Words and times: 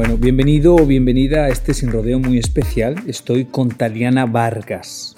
Bueno, 0.00 0.16
bienvenido 0.16 0.76
o 0.76 0.86
bienvenida 0.86 1.44
a 1.44 1.48
este 1.50 1.74
sin 1.74 1.92
rodeo 1.92 2.18
muy 2.18 2.38
especial. 2.38 2.94
Estoy 3.06 3.44
con 3.44 3.68
Taliana 3.68 4.24
Vargas. 4.24 5.14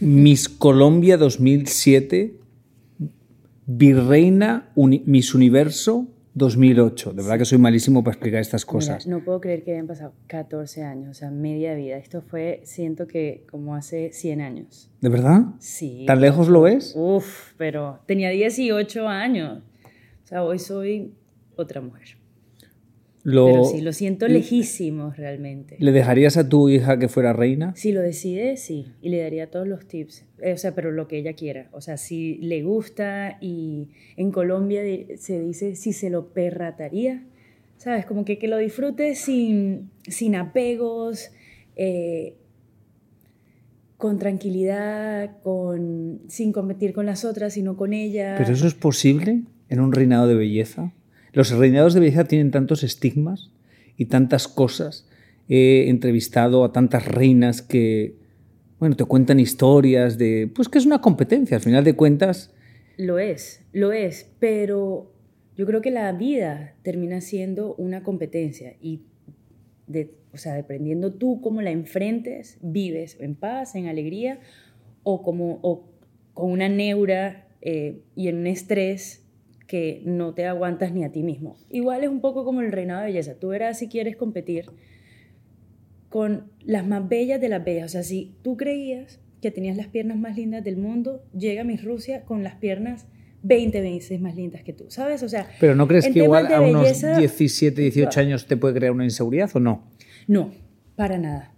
Miss 0.00 0.48
Colombia 0.48 1.18
2007, 1.18 2.34
Virreina 3.66 4.72
Miss 4.74 5.34
Universo 5.34 6.06
2008. 6.32 7.12
De 7.12 7.22
verdad 7.22 7.36
que 7.36 7.44
soy 7.44 7.58
malísimo 7.58 8.02
para 8.02 8.14
explicar 8.14 8.40
estas 8.40 8.64
cosas. 8.64 9.06
no 9.06 9.22
puedo 9.22 9.38
creer 9.42 9.62
que 9.64 9.72
hayan 9.72 9.86
pasado 9.86 10.14
14 10.28 10.84
años, 10.84 11.10
o 11.10 11.14
sea, 11.14 11.30
media 11.30 11.74
vida. 11.74 11.98
Esto 11.98 12.22
fue, 12.22 12.62
siento 12.64 13.06
que 13.06 13.44
como 13.50 13.74
hace 13.74 14.12
100 14.14 14.40
años. 14.40 14.90
¿De 15.02 15.10
verdad? 15.10 15.42
Sí. 15.58 16.04
¿Tan 16.06 16.22
lejos 16.22 16.48
lo 16.48 16.66
es? 16.66 16.94
Uf, 16.96 17.52
pero 17.58 18.00
tenía 18.06 18.30
18 18.30 19.06
años. 19.06 19.62
O 20.24 20.26
sea, 20.26 20.42
hoy 20.42 20.58
soy 20.58 21.12
otra 21.54 21.82
mujer. 21.82 22.17
Lo, 23.24 23.46
Pero 23.46 23.64
sí, 23.64 23.80
lo 23.80 23.92
siento 23.92 24.28
lejísimo 24.28 25.12
realmente. 25.16 25.76
¿Le 25.80 25.92
dejarías 25.92 26.36
a 26.36 26.48
tu 26.48 26.68
hija 26.68 26.98
que 26.98 27.08
fuera 27.08 27.32
reina? 27.32 27.74
Si 27.76 27.92
lo 27.92 28.00
decide, 28.00 28.56
sí. 28.56 28.86
Y 29.02 29.10
le 29.10 29.20
daría 29.20 29.50
todos 29.50 29.66
los 29.66 29.86
tips. 29.86 30.24
Eh, 30.40 30.52
o 30.52 30.56
sea, 30.56 30.74
pero 30.74 30.92
lo 30.92 31.08
que 31.08 31.18
ella 31.18 31.32
quiera. 31.34 31.68
O 31.72 31.80
sea, 31.80 31.96
si 31.96 32.36
le 32.38 32.62
gusta 32.62 33.38
y 33.40 33.88
en 34.16 34.30
Colombia 34.30 34.82
se 35.16 35.40
dice 35.40 35.74
si 35.74 35.92
se 35.92 36.10
lo 36.10 36.28
perrataría. 36.28 37.24
¿Sabes? 37.76 38.06
Como 38.06 38.24
que, 38.24 38.38
que 38.38 38.48
lo 38.48 38.56
disfrute 38.56 39.14
sin, 39.14 39.90
sin 40.08 40.34
apegos, 40.34 41.30
eh, 41.76 42.34
con 43.98 44.18
tranquilidad, 44.18 45.40
con, 45.42 46.20
sin 46.28 46.52
competir 46.52 46.92
con 46.92 47.04
las 47.06 47.24
otras, 47.24 47.52
sino 47.52 47.76
con 47.76 47.92
ella. 47.92 48.36
¿Pero 48.38 48.52
eso 48.52 48.66
es 48.66 48.74
posible 48.74 49.42
en 49.68 49.80
un 49.80 49.92
reinado 49.92 50.26
de 50.26 50.34
belleza? 50.34 50.92
Los 51.32 51.50
reinados 51.50 51.94
de 51.94 52.00
belleza 52.00 52.24
tienen 52.24 52.50
tantos 52.50 52.82
estigmas 52.82 53.50
y 53.96 54.06
tantas 54.06 54.48
cosas. 54.48 55.08
He 55.48 55.88
entrevistado 55.88 56.64
a 56.64 56.72
tantas 56.72 57.06
reinas 57.06 57.62
que, 57.62 58.16
bueno, 58.78 58.96
te 58.96 59.04
cuentan 59.04 59.40
historias 59.40 60.18
de, 60.18 60.50
pues 60.54 60.68
que 60.68 60.78
es 60.78 60.86
una 60.86 61.00
competencia, 61.00 61.56
al 61.56 61.62
final 61.62 61.84
de 61.84 61.94
cuentas. 61.94 62.54
Lo 62.96 63.18
es, 63.18 63.62
lo 63.72 63.92
es, 63.92 64.30
pero 64.38 65.12
yo 65.56 65.66
creo 65.66 65.80
que 65.80 65.90
la 65.90 66.12
vida 66.12 66.74
termina 66.82 67.20
siendo 67.20 67.74
una 67.76 68.02
competencia 68.02 68.74
y, 68.80 69.02
de, 69.86 70.14
o 70.32 70.36
sea, 70.36 70.54
dependiendo 70.54 71.12
tú 71.12 71.40
cómo 71.40 71.62
la 71.62 71.70
enfrentes, 71.70 72.58
vives 72.60 73.16
en 73.20 73.34
paz, 73.34 73.74
en 73.74 73.86
alegría 73.86 74.40
o, 75.02 75.22
como, 75.22 75.58
o 75.62 75.84
con 76.34 76.50
una 76.50 76.68
neura 76.68 77.48
eh, 77.60 78.02
y 78.14 78.28
en 78.28 78.36
un 78.36 78.46
estrés 78.46 79.27
que 79.68 80.02
no 80.06 80.34
te 80.34 80.46
aguantas 80.46 80.92
ni 80.92 81.04
a 81.04 81.12
ti 81.12 81.22
mismo. 81.22 81.56
Igual 81.68 82.02
es 82.02 82.08
un 82.08 82.20
poco 82.20 82.44
como 82.44 82.62
el 82.62 82.72
reinado 82.72 83.02
de 83.02 83.08
belleza. 83.08 83.38
Tú 83.38 83.48
verás 83.48 83.78
si 83.78 83.86
quieres 83.86 84.16
competir 84.16 84.64
con 86.08 86.50
las 86.64 86.86
más 86.86 87.06
bellas 87.06 87.38
de 87.38 87.50
las 87.50 87.62
bellas. 87.62 87.84
O 87.84 87.88
sea, 87.90 88.02
si 88.02 88.34
tú 88.42 88.56
creías 88.56 89.20
que 89.42 89.50
tenías 89.50 89.76
las 89.76 89.88
piernas 89.88 90.16
más 90.16 90.36
lindas 90.36 90.64
del 90.64 90.78
mundo, 90.78 91.22
llega 91.36 91.64
Miss 91.64 91.84
Rusia 91.84 92.24
con 92.24 92.42
las 92.42 92.54
piernas 92.56 93.06
20 93.42 93.80
veces 93.82 94.20
más 94.20 94.34
lindas 94.34 94.62
que 94.62 94.72
tú, 94.72 94.86
¿sabes? 94.88 95.22
O 95.22 95.28
sea, 95.28 95.48
pero 95.60 95.74
¿no 95.74 95.86
crees 95.86 96.08
que 96.08 96.20
igual 96.20 96.52
a 96.52 96.60
unos 96.60 97.00
17, 97.00 97.80
18 97.80 98.20
años 98.20 98.46
te 98.46 98.56
puede 98.56 98.74
crear 98.74 98.92
una 98.92 99.04
inseguridad 99.04 99.50
o 99.54 99.60
no? 99.60 99.86
No, 100.26 100.50
para 100.96 101.18
nada. 101.18 101.52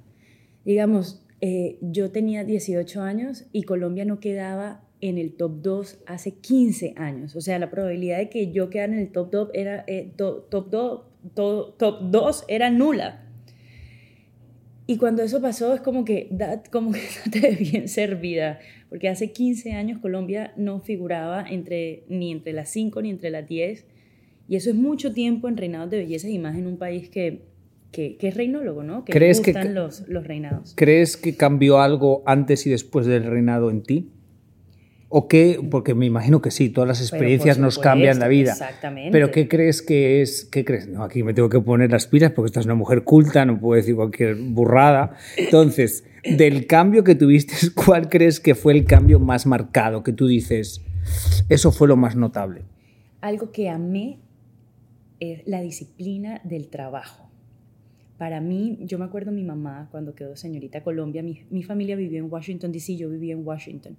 Digamos, 0.65 1.25
eh, 1.41 1.79
yo 1.81 2.11
tenía 2.11 2.45
18 2.45 3.01
años 3.03 3.47
y 3.53 3.63
Colombia 3.63 4.05
no 4.05 4.19
quedaba 4.19 4.83
en 5.01 5.19
el 5.19 5.33
top 5.33 5.63
2 5.63 5.99
hace 6.07 6.33
15 6.33 6.95
años. 6.97 7.37
O 7.37 7.41
sea, 7.41 7.59
la 7.59 7.71
probabilidad 7.71 8.19
de 8.19 8.29
que 8.29 8.53
yo 8.53 8.71
quedara 8.71 8.93
en 8.93 8.99
el 8.99 9.11
top 9.11 9.31
2 9.31 9.51
era, 9.55 9.85
eh, 9.87 10.13
top, 10.17 10.49
top, 10.51 11.77
top 11.79 12.01
2 12.11 12.45
era 12.49 12.71
nula. 12.71 13.27
Y 14.87 14.97
cuando 14.97 15.23
eso 15.23 15.41
pasó 15.41 15.73
es 15.73 15.81
como 15.81 16.05
que, 16.05 16.29
como 16.71 16.93
que 16.93 16.99
no 17.25 17.31
te 17.31 17.53
bien 17.53 17.89
servida, 17.89 18.59
porque 18.89 19.09
hace 19.09 19.31
15 19.31 19.73
años 19.73 20.01
Colombia 20.01 20.53
no 20.57 20.81
figuraba 20.81 21.45
entre, 21.49 22.03
ni 22.09 22.33
entre 22.33 22.53
las 22.53 22.71
5 22.71 23.01
ni 23.03 23.11
entre 23.11 23.31
las 23.31 23.47
10, 23.47 23.87
y 24.49 24.57
eso 24.57 24.71
es 24.71 24.75
mucho 24.75 25.13
tiempo 25.13 25.49
en 25.49 25.57
reinados 25.57 25.91
de 25.91 25.99
belleza 25.99 26.29
y 26.29 26.41
más 26.41 26.59
en 26.59 26.67
un 26.67 26.77
país 26.77 27.09
que, 27.09 27.43
que, 27.93 28.17
es 28.21 28.35
reinólogo, 28.35 28.83
¿no? 28.83 29.05
Que 29.05 29.13
¿Crees 29.13 29.39
gustan 29.39 29.69
que, 29.69 29.73
los, 29.73 30.09
los 30.09 30.27
reinados. 30.27 30.75
¿Crees 30.77 31.17
que 31.17 31.37
cambió 31.37 31.81
algo 31.81 32.25
antes 32.27 32.67
y 32.67 32.71
después 32.71 33.07
del 33.07 33.25
reinado 33.27 33.71
en 33.71 33.85
ti? 33.85 34.11
¿O 35.13 35.27
qué? 35.27 35.61
Porque 35.73 35.97
me 35.97 36.07
imagino 36.07 36.41
que 36.41 36.53
sí, 36.53 36.71
todas 36.71 36.87
las 36.87 37.01
experiencias 37.01 37.59
nos 37.59 37.81
cambian 37.81 38.21
la 38.21 38.29
vida. 38.29 38.53
Exactamente. 38.53 39.11
Pero 39.11 39.33
¿qué 39.33 39.49
crees 39.49 39.83
que 39.83 40.23
es? 40.23 40.45
¿Qué 40.45 40.65
crees? 40.65 40.87
No, 40.87 41.03
aquí 41.03 41.25
me 41.25 41.35
tengo 41.35 41.49
que 41.49 41.59
poner 41.59 41.91
las 41.91 42.07
pilas 42.07 42.31
porque 42.31 42.47
esta 42.47 42.61
es 42.61 42.67
una 42.67 42.77
mujer 42.77 43.03
culta, 43.03 43.45
no 43.45 43.59
puedo 43.59 43.75
decir 43.75 43.97
cualquier 43.97 44.37
burrada. 44.37 45.17
Entonces, 45.37 46.05
del 46.23 46.69
cambio 46.69 47.03
que 47.03 47.17
tuviste, 47.17 47.55
¿cuál 47.75 48.09
crees 48.09 48.39
que 48.39 48.55
fue 48.55 48.73
el 48.73 48.85
cambio 48.85 49.19
más 49.19 49.47
marcado? 49.47 50.05
Que 50.05 50.13
tú 50.13 50.29
dices, 50.29 50.81
eso 51.49 51.73
fue 51.73 51.89
lo 51.89 51.97
más 51.97 52.15
notable. 52.15 52.63
Algo 53.21 53.51
que 53.51 53.69
amé 53.69 54.21
es 55.19 55.43
la 55.45 55.61
disciplina 55.61 56.41
del 56.45 56.69
trabajo. 56.69 57.29
Para 58.17 58.41
mí, 58.41 58.79
yo 58.83 58.97
me 59.01 59.07
acuerdo 59.07 59.33
mi 59.33 59.43
mamá 59.43 59.89
cuando 59.91 60.15
quedó 60.15 60.37
señorita 60.37 60.85
Colombia, 60.85 61.25
mi, 61.25 61.43
mi 61.51 61.65
familia 61.65 61.97
vivió 61.97 62.21
en 62.21 62.31
Washington, 62.31 62.71
D.C., 62.71 62.97
yo 62.97 63.11
vivía 63.11 63.33
en 63.33 63.45
Washington. 63.45 63.97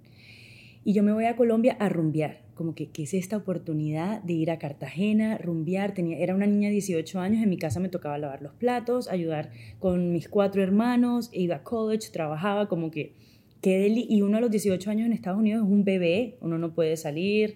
Y 0.84 0.94
yo 0.94 1.04
me 1.04 1.12
voy 1.12 1.26
a 1.26 1.36
Colombia 1.36 1.76
a 1.78 1.88
rumbear, 1.88 2.42
como 2.54 2.74
que, 2.74 2.90
¿qué 2.90 3.04
es 3.04 3.14
esta 3.14 3.36
oportunidad 3.36 4.20
de 4.22 4.32
ir 4.32 4.50
a 4.50 4.58
Cartagena, 4.58 5.38
rumbear? 5.38 5.94
Tenía, 5.94 6.18
era 6.18 6.34
una 6.34 6.46
niña 6.46 6.68
de 6.68 6.72
18 6.72 7.20
años, 7.20 7.40
en 7.40 7.48
mi 7.48 7.56
casa 7.56 7.78
me 7.78 7.88
tocaba 7.88 8.18
lavar 8.18 8.42
los 8.42 8.52
platos, 8.54 9.08
ayudar 9.08 9.50
con 9.78 10.12
mis 10.12 10.28
cuatro 10.28 10.60
hermanos, 10.60 11.30
iba 11.32 11.56
a 11.56 11.62
college, 11.62 12.10
trabajaba, 12.12 12.68
como 12.68 12.90
que, 12.90 13.12
qué 13.60 13.86
y 14.08 14.22
uno 14.22 14.38
a 14.38 14.40
los 14.40 14.50
18 14.50 14.90
años 14.90 15.06
en 15.06 15.12
Estados 15.12 15.38
Unidos 15.38 15.64
es 15.64 15.70
un 15.70 15.84
bebé, 15.84 16.36
uno 16.40 16.58
no 16.58 16.74
puede 16.74 16.96
salir, 16.96 17.54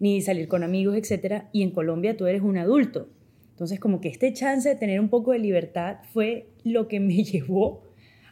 ni 0.00 0.20
salir 0.20 0.48
con 0.48 0.64
amigos, 0.64 0.96
etc. 0.96 1.44
Y 1.52 1.62
en 1.62 1.70
Colombia 1.70 2.16
tú 2.16 2.26
eres 2.26 2.42
un 2.42 2.58
adulto. 2.58 3.08
Entonces, 3.50 3.78
como 3.78 4.00
que 4.00 4.08
este 4.08 4.32
chance 4.32 4.68
de 4.68 4.74
tener 4.74 4.98
un 4.98 5.08
poco 5.08 5.30
de 5.30 5.38
libertad 5.38 5.98
fue 6.12 6.48
lo 6.64 6.88
que 6.88 6.98
me 6.98 7.14
llevó 7.22 7.83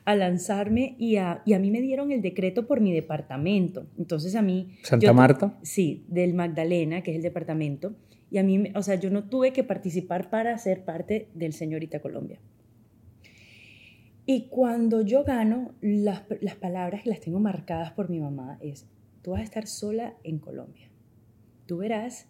a 0.05 0.17
lanzarme 0.17 0.97
y 0.99 1.17
a, 1.17 1.43
y 1.45 1.53
a 1.53 1.59
mí 1.59 1.71
me 1.71 1.81
dieron 1.81 2.11
el 2.11 2.23
decreto 2.23 2.67
por 2.67 2.81
mi 2.81 2.93
departamento. 2.93 3.87
Entonces 3.99 4.35
a 4.35 4.43
mí... 4.43 4.77
¿Santa 4.83 5.13
Marta? 5.13 5.59
Sí, 5.63 6.05
del 6.09 6.35
Magdalena, 6.35 7.03
que 7.03 7.13
es 7.13 7.17
el 7.17 7.23
departamento. 7.23 7.95
Y 8.31 8.39
a 8.39 8.43
mí, 8.43 8.73
o 8.75 8.83
sea, 8.83 8.97
yo 8.97 9.11
no 9.11 9.25
tuve 9.29 9.53
que 9.53 9.63
participar 9.63 10.31
para 10.31 10.57
ser 10.59 10.85
parte 10.85 11.29
del 11.35 11.53
Señorita 11.53 12.01
Colombia. 12.01 12.41
Y 14.25 14.49
cuando 14.49 15.03
yo 15.03 15.25
gano, 15.25 15.75
las, 15.81 16.23
las 16.41 16.57
palabras 16.57 17.03
que 17.03 17.11
las 17.11 17.21
tengo 17.21 17.41
marcadas 17.41 17.93
por 17.93 18.09
mi 18.09 18.21
mamá 18.21 18.59
es, 18.61 18.87
tú 19.23 19.33
vas 19.33 19.41
a 19.41 19.45
estar 19.45 19.67
sola 19.67 20.15
en 20.25 20.39
Colombia. 20.39 20.89
Tú 21.67 21.79
verás 21.79 22.29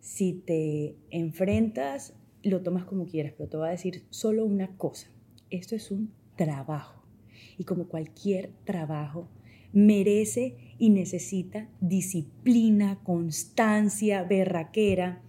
si 0.00 0.32
te 0.32 0.96
enfrentas, 1.10 2.14
lo 2.42 2.62
tomas 2.62 2.84
como 2.84 3.06
quieras, 3.06 3.32
pero 3.36 3.48
te 3.48 3.56
voy 3.56 3.68
a 3.68 3.72
decir 3.72 4.04
solo 4.10 4.44
una 4.44 4.76
cosa. 4.76 5.08
Esto 5.50 5.74
es 5.74 5.90
un 5.90 6.12
trabajo 6.36 6.99
y 7.60 7.64
como 7.64 7.88
cualquier 7.88 8.52
trabajo, 8.64 9.28
merece 9.74 10.56
y 10.78 10.88
necesita 10.88 11.68
disciplina, 11.82 13.00
constancia, 13.02 14.22
berraquera. 14.22 15.20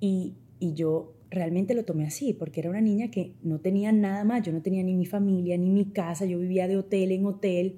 Y, 0.00 0.34
y 0.58 0.74
yo 0.74 1.14
realmente 1.30 1.74
lo 1.74 1.84
tomé 1.84 2.06
así, 2.06 2.32
porque 2.32 2.58
era 2.58 2.70
una 2.70 2.80
niña 2.80 3.12
que 3.12 3.34
no 3.44 3.60
tenía 3.60 3.92
nada 3.92 4.24
más, 4.24 4.42
yo 4.42 4.52
no 4.52 4.62
tenía 4.62 4.82
ni 4.82 4.96
mi 4.96 5.06
familia, 5.06 5.56
ni 5.56 5.70
mi 5.70 5.84
casa, 5.84 6.26
yo 6.26 6.40
vivía 6.40 6.66
de 6.66 6.76
hotel 6.76 7.12
en 7.12 7.24
hotel, 7.24 7.76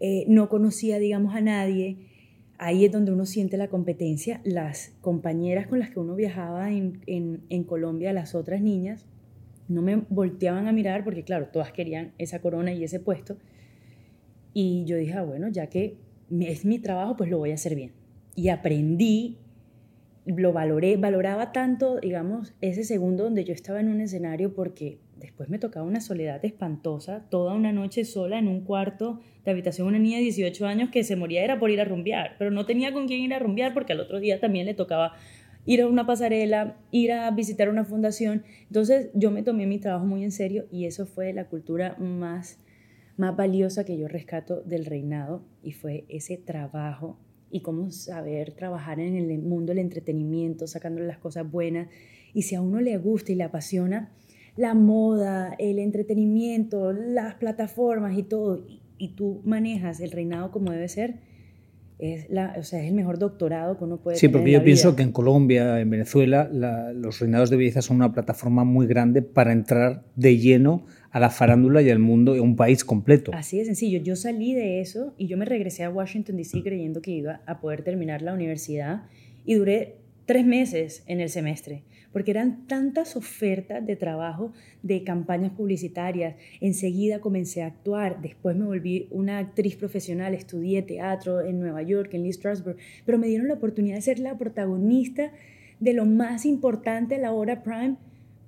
eh, 0.00 0.24
no 0.26 0.48
conocía, 0.48 0.98
digamos, 0.98 1.36
a 1.36 1.40
nadie. 1.40 1.98
Ahí 2.58 2.84
es 2.86 2.90
donde 2.90 3.12
uno 3.12 3.24
siente 3.24 3.56
la 3.56 3.68
competencia. 3.68 4.40
Las 4.42 4.94
compañeras 5.00 5.68
con 5.68 5.78
las 5.78 5.90
que 5.90 6.00
uno 6.00 6.16
viajaba 6.16 6.72
en, 6.72 7.02
en, 7.06 7.42
en 7.50 7.62
Colombia, 7.62 8.12
las 8.12 8.34
otras 8.34 8.60
niñas, 8.60 9.06
no 9.68 9.82
me 9.82 9.96
volteaban 10.08 10.68
a 10.68 10.72
mirar 10.72 11.04
porque, 11.04 11.24
claro, 11.24 11.48
todas 11.52 11.72
querían 11.72 12.12
esa 12.18 12.40
corona 12.40 12.72
y 12.72 12.84
ese 12.84 13.00
puesto. 13.00 13.36
Y 14.52 14.84
yo 14.86 14.96
dije, 14.96 15.14
ah, 15.14 15.22
bueno, 15.22 15.48
ya 15.48 15.68
que 15.68 15.98
es 16.40 16.64
mi 16.64 16.78
trabajo, 16.78 17.16
pues 17.16 17.30
lo 17.30 17.38
voy 17.38 17.50
a 17.50 17.54
hacer 17.54 17.74
bien. 17.74 17.92
Y 18.34 18.48
aprendí 18.48 19.38
lo 20.26 20.52
valoré, 20.52 20.96
valoraba 20.96 21.52
tanto, 21.52 22.00
digamos, 22.00 22.52
ese 22.60 22.82
segundo 22.82 23.24
donde 23.24 23.44
yo 23.44 23.52
estaba 23.52 23.80
en 23.80 23.88
un 23.88 24.00
escenario 24.00 24.54
porque 24.54 24.98
después 25.16 25.48
me 25.48 25.58
tocaba 25.58 25.86
una 25.86 26.00
soledad 26.00 26.44
espantosa, 26.44 27.24
toda 27.30 27.54
una 27.54 27.72
noche 27.72 28.04
sola 28.04 28.38
en 28.38 28.48
un 28.48 28.62
cuarto 28.62 29.20
de 29.44 29.52
habitación, 29.52 29.86
una 29.86 29.98
niña 29.98 30.18
de 30.18 30.24
18 30.24 30.66
años 30.66 30.90
que 30.90 31.04
se 31.04 31.16
moría 31.16 31.44
era 31.44 31.58
por 31.58 31.70
ir 31.70 31.80
a 31.80 31.84
rumbear, 31.84 32.34
pero 32.38 32.50
no 32.50 32.66
tenía 32.66 32.92
con 32.92 33.06
quién 33.06 33.20
ir 33.20 33.32
a 33.34 33.38
rumbear 33.38 33.72
porque 33.72 33.92
al 33.92 34.00
otro 34.00 34.18
día 34.18 34.40
también 34.40 34.66
le 34.66 34.74
tocaba 34.74 35.14
ir 35.66 35.82
a 35.82 35.88
una 35.88 36.06
pasarela, 36.06 36.78
ir 36.90 37.12
a 37.12 37.30
visitar 37.32 37.68
una 37.68 37.84
fundación. 37.84 38.44
Entonces 38.62 39.10
yo 39.14 39.30
me 39.30 39.42
tomé 39.42 39.66
mi 39.66 39.78
trabajo 39.78 40.06
muy 40.06 40.24
en 40.24 40.32
serio 40.32 40.66
y 40.70 40.86
eso 40.86 41.04
fue 41.04 41.32
la 41.32 41.48
cultura 41.48 41.96
más, 41.98 42.58
más 43.16 43.36
valiosa 43.36 43.84
que 43.84 43.98
yo 43.98 44.08
rescato 44.08 44.62
del 44.62 44.86
reinado 44.86 45.44
y 45.62 45.72
fue 45.72 46.06
ese 46.08 46.38
trabajo 46.38 47.18
y 47.50 47.60
cómo 47.60 47.90
saber 47.90 48.52
trabajar 48.52 49.00
en 49.00 49.16
el 49.16 49.38
mundo 49.40 49.72
del 49.72 49.78
entretenimiento, 49.80 50.66
sacándole 50.66 51.06
las 51.06 51.18
cosas 51.18 51.50
buenas. 51.50 51.88
Y 52.32 52.42
si 52.42 52.54
a 52.54 52.60
uno 52.60 52.80
le 52.80 52.96
gusta 52.98 53.32
y 53.32 53.34
le 53.34 53.44
apasiona 53.44 54.12
la 54.56 54.74
moda, 54.74 55.54
el 55.58 55.78
entretenimiento, 55.78 56.92
las 56.92 57.34
plataformas 57.34 58.16
y 58.16 58.22
todo, 58.22 58.64
y, 58.98 59.08
tú 59.08 59.42
manejas 59.44 60.00
el 60.00 60.10
reinado 60.10 60.50
como 60.50 60.72
debe 60.72 60.88
ser, 60.88 61.16
es, 61.98 62.28
la, 62.28 62.54
o 62.58 62.62
sea, 62.62 62.82
es 62.82 62.88
el 62.88 62.94
mejor 62.94 63.18
doctorado 63.18 63.78
que 63.78 63.84
uno 63.84 63.96
puede 63.98 64.16
sí, 64.16 64.28
tener. 64.28 64.32
Sí, 64.32 64.38
porque 64.38 64.52
yo 64.52 64.62
pienso 64.62 64.96
que 64.96 65.02
en 65.02 65.12
Colombia, 65.12 65.80
en 65.80 65.88
Venezuela, 65.88 66.48
los 66.94 67.20
reinados 67.20 67.48
de 67.48 67.56
belleza 67.56 67.80
son 67.80 67.96
una 67.96 68.12
plataforma 68.12 68.64
muy 68.64 68.86
grande 68.86 69.22
para 69.22 69.52
entrar 69.52 70.04
de 70.14 70.36
lleno 70.36 70.84
a 71.10 71.20
la 71.20 71.30
farándula 71.30 71.80
y 71.80 71.88
al 71.88 71.98
mundo, 71.98 72.34
a 72.34 72.42
un 72.42 72.56
país 72.56 72.84
completo. 72.84 73.30
Así 73.34 73.58
de 73.58 73.64
sencillo. 73.64 74.00
Yo 74.02 74.16
salí 74.16 74.52
de 74.52 74.80
eso 74.80 75.14
y 75.16 75.26
yo 75.26 75.38
me 75.38 75.46
regresé 75.46 75.84
a 75.84 75.90
Washington, 75.90 76.36
D.C. 76.36 76.62
creyendo 76.62 77.00
que 77.00 77.12
iba 77.12 77.40
a 77.46 77.60
poder 77.60 77.82
terminar 77.82 78.20
la 78.20 78.34
universidad 78.34 79.04
y 79.46 79.54
duré 79.54 79.96
tres 80.26 80.44
meses 80.44 81.04
en 81.06 81.20
el 81.20 81.30
semestre, 81.30 81.84
porque 82.12 82.32
eran 82.32 82.66
tantas 82.66 83.16
ofertas 83.16 83.86
de 83.86 83.96
trabajo 83.96 84.52
de 84.82 85.04
campañas 85.04 85.52
publicitarias. 85.52 86.34
Enseguida 86.60 87.20
comencé 87.20 87.62
a 87.62 87.66
actuar, 87.66 88.20
después 88.20 88.56
me 88.56 88.66
volví 88.66 89.06
una 89.10 89.38
actriz 89.38 89.76
profesional, 89.76 90.34
estudié 90.34 90.82
teatro 90.82 91.40
en 91.40 91.60
Nueva 91.60 91.82
York, 91.82 92.12
en 92.14 92.24
Lee 92.24 92.32
Strasberg, 92.32 92.76
pero 93.04 93.18
me 93.18 93.28
dieron 93.28 93.48
la 93.48 93.54
oportunidad 93.54 93.96
de 93.96 94.02
ser 94.02 94.18
la 94.18 94.36
protagonista 94.36 95.32
de 95.78 95.92
lo 95.92 96.04
más 96.06 96.44
importante 96.44 97.18
la 97.18 97.32
hora 97.32 97.62
prime 97.62 97.96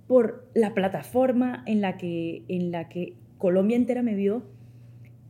por 0.09 0.49
la 0.55 0.75
plataforma 0.75 1.63
en 1.67 1.81
la 1.81 1.97
que, 1.97 2.43
en 2.49 2.73
la 2.73 2.89
que 2.89 3.15
Colombia 3.37 3.77
entera 3.77 4.03
me 4.03 4.15
vio 4.15 4.43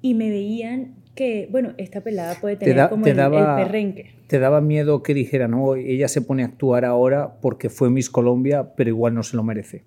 y 0.00 0.14
me 0.14 0.30
veían 0.30 0.94
que, 1.14 1.48
bueno, 1.50 1.74
esta 1.78 2.00
pelada 2.00 2.36
puede 2.40 2.56
tener 2.56 2.88
como 2.88 3.04
el, 3.04 3.16
daba, 3.16 3.56
perrenque. 3.56 4.17
¿Te 4.28 4.38
daba 4.38 4.60
miedo 4.60 5.02
que 5.02 5.14
dijeran, 5.14 5.52
no, 5.52 5.74
ella 5.74 6.06
se 6.06 6.20
pone 6.20 6.42
a 6.42 6.46
actuar 6.46 6.84
ahora 6.84 7.40
porque 7.40 7.70
fue 7.70 7.88
Miss 7.88 8.10
Colombia, 8.10 8.74
pero 8.76 8.90
igual 8.90 9.14
no 9.14 9.22
se 9.22 9.36
lo 9.36 9.42
merece? 9.42 9.84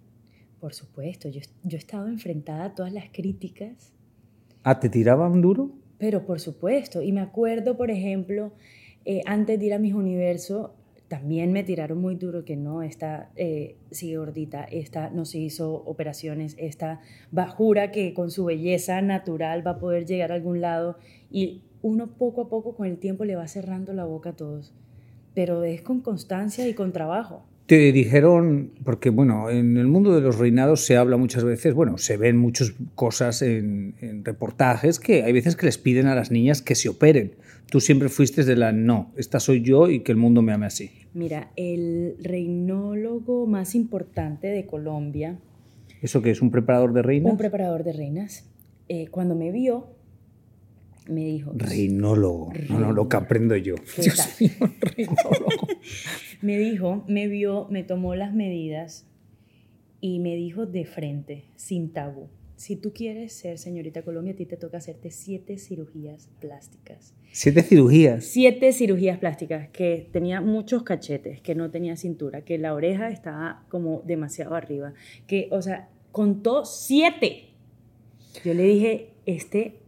Por 0.59 0.73
supuesto, 0.73 1.29
yo, 1.29 1.41
yo 1.63 1.77
he 1.77 1.79
estado 1.79 2.07
enfrentada 2.07 2.65
a 2.65 2.75
todas 2.75 2.91
las 2.91 3.05
críticas. 3.11 3.93
¿Ah, 4.63 4.79
te 4.79 4.89
tiraban 4.89 5.41
duro? 5.41 5.69
Pero 5.99 6.25
por 6.25 6.39
supuesto, 6.39 7.03
y 7.03 7.11
me 7.11 7.21
acuerdo, 7.21 7.77
por 7.77 7.91
ejemplo, 7.91 8.51
eh, 9.05 9.21
antes 9.27 9.59
de 9.59 9.65
ir 9.67 9.73
a 9.75 9.77
Miss 9.77 9.93
Universo, 9.93 10.73
también 11.07 11.51
me 11.51 11.63
tiraron 11.63 11.99
muy 11.99 12.15
duro 12.15 12.43
que 12.43 12.55
no, 12.55 12.81
esta 12.81 13.29
eh, 13.35 13.75
sigue 13.91 14.17
gordita, 14.17 14.63
esta 14.63 15.11
no 15.11 15.25
se 15.25 15.37
hizo 15.37 15.71
operaciones, 15.71 16.55
esta 16.57 17.01
va, 17.37 17.47
jura 17.47 17.91
que 17.91 18.15
con 18.15 18.31
su 18.31 18.45
belleza 18.45 19.03
natural 19.03 19.65
va 19.65 19.71
a 19.71 19.77
poder 19.77 20.05
llegar 20.07 20.31
a 20.31 20.35
algún 20.35 20.61
lado 20.61 20.97
y 21.29 21.61
uno 21.81 22.07
poco 22.07 22.41
a 22.41 22.49
poco 22.49 22.75
con 22.75 22.87
el 22.87 22.97
tiempo 22.97 23.25
le 23.25 23.35
va 23.35 23.47
cerrando 23.47 23.93
la 23.93 24.05
boca 24.05 24.31
a 24.31 24.35
todos, 24.35 24.73
pero 25.33 25.63
es 25.63 25.81
con 25.81 26.01
constancia 26.01 26.67
y 26.67 26.73
con 26.73 26.91
trabajo. 26.91 27.43
Te 27.65 27.91
dijeron, 27.93 28.71
porque 28.83 29.09
bueno, 29.09 29.49
en 29.49 29.77
el 29.77 29.87
mundo 29.87 30.13
de 30.13 30.21
los 30.21 30.37
reinados 30.37 30.83
se 30.85 30.97
habla 30.97 31.15
muchas 31.15 31.43
veces, 31.43 31.73
bueno, 31.73 31.97
se 31.97 32.17
ven 32.17 32.35
muchas 32.37 32.73
cosas 32.95 33.41
en, 33.41 33.95
en 34.01 34.25
reportajes 34.25 34.99
que 34.99 35.23
hay 35.23 35.31
veces 35.31 35.55
que 35.55 35.67
les 35.67 35.77
piden 35.77 36.07
a 36.07 36.15
las 36.15 36.31
niñas 36.31 36.61
que 36.61 36.75
se 36.75 36.89
operen. 36.89 37.35
Tú 37.69 37.79
siempre 37.79 38.09
fuiste 38.09 38.43
de 38.43 38.57
la 38.57 38.73
no, 38.73 39.13
esta 39.15 39.39
soy 39.39 39.61
yo 39.61 39.89
y 39.89 40.01
que 40.01 40.11
el 40.11 40.17
mundo 40.17 40.41
me 40.41 40.51
ame 40.51 40.65
así. 40.65 40.91
Mira, 41.13 41.51
el 41.55 42.15
reinólogo 42.21 43.47
más 43.47 43.75
importante 43.75 44.47
de 44.47 44.65
Colombia. 44.65 45.39
¿Eso 46.01 46.21
qué 46.21 46.31
es? 46.31 46.41
¿Un 46.41 46.51
preparador 46.51 46.91
de 46.91 47.01
reinas? 47.01 47.31
Un 47.31 47.37
preparador 47.37 47.85
de 47.85 47.93
reinas. 47.93 48.49
Eh, 48.89 49.07
cuando 49.09 49.35
me 49.35 49.51
vio, 49.51 49.87
me 51.07 51.25
dijo. 51.25 51.51
Reinólogo. 51.55 52.53
No, 52.69 52.79
no, 52.79 52.91
lo 52.91 53.09
que 53.09 53.17
aprendo 53.17 53.55
yo. 53.55 53.75
Dios 53.97 54.37
mío, 54.39 54.51
reinólogo. 54.79 55.67
me 56.41 56.57
dijo, 56.57 57.03
me 57.07 57.27
vio, 57.27 57.67
me 57.69 57.83
tomó 57.83 58.15
las 58.15 58.33
medidas 58.33 59.05
y 59.99 60.19
me 60.19 60.35
dijo 60.35 60.65
de 60.65 60.85
frente, 60.85 61.45
sin 61.55 61.93
tabú. 61.93 62.29
Si 62.61 62.75
tú 62.75 62.93
quieres 62.93 63.33
ser 63.33 63.57
señorita 63.57 64.03
Colombia, 64.03 64.33
a 64.33 64.35
ti 64.35 64.45
te 64.45 64.55
toca 64.55 64.77
hacerte 64.77 65.09
siete 65.09 65.57
cirugías 65.57 66.29
plásticas. 66.39 67.15
¿Siete 67.31 67.63
cirugías? 67.63 68.23
Siete 68.23 68.71
cirugías 68.71 69.17
plásticas, 69.17 69.69
que 69.69 70.07
tenía 70.11 70.41
muchos 70.41 70.83
cachetes, 70.83 71.41
que 71.41 71.55
no 71.55 71.71
tenía 71.71 71.95
cintura, 71.95 72.43
que 72.43 72.59
la 72.59 72.75
oreja 72.75 73.09
estaba 73.09 73.65
como 73.69 74.03
demasiado 74.05 74.53
arriba, 74.53 74.93
que, 75.25 75.47
o 75.49 75.63
sea, 75.63 75.89
contó 76.11 76.63
siete. 76.65 77.49
Yo 78.45 78.53
le 78.53 78.63
dije, 78.63 79.09
este, 79.25 79.80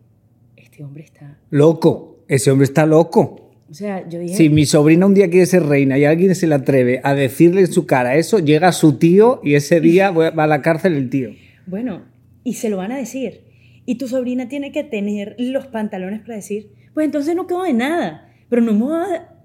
este 0.74 0.84
hombre 0.84 1.04
está... 1.04 1.38
Loco, 1.52 2.26
ese 2.28 2.50
hombre 2.50 2.66
está 2.66 2.88
loco. 2.88 3.52
O 3.70 3.74
sea, 3.76 4.10
yo 4.10 4.18
dije... 4.18 4.34
Si 4.34 4.50
mi 4.50 4.66
sobrina 4.66 5.06
un 5.06 5.14
día 5.14 5.30
quiere 5.30 5.46
ser 5.46 5.64
reina 5.64 6.00
y 6.00 6.06
alguien 6.06 6.34
se 6.34 6.48
le 6.48 6.56
atreve 6.56 7.00
a 7.04 7.14
decirle 7.14 7.62
en 7.62 7.72
su 7.72 7.86
cara 7.86 8.16
eso, 8.16 8.40
llega 8.40 8.72
su 8.72 8.98
tío 8.98 9.40
y 9.44 9.54
ese 9.54 9.80
día 9.80 10.10
va 10.12 10.44
a 10.44 10.48
la 10.48 10.64
cárcel 10.64 10.94
el 10.96 11.12
tío. 11.12 11.30
Bueno, 11.68 12.06
y 12.44 12.56
se 12.56 12.72
lo 12.72 12.78
van 12.78 12.92
a 12.92 12.98
decir. 12.98 13.42
Y 13.86 13.96
tu 13.96 14.08
sobrina 14.08 14.48
tiene 14.48 14.72
que 14.72 14.84
tener 14.84 15.36
los 15.38 15.68
pantalones 15.68 16.22
para 16.22 16.38
decir, 16.38 16.72
pues 16.96 17.06
entonces 17.06 17.36
no 17.36 17.46
quedo 17.46 17.64
de 17.64 17.74
nada. 17.74 18.34
Pero 18.50 18.64
no 18.64 18.74
me 18.74 18.80
voy 18.80 18.96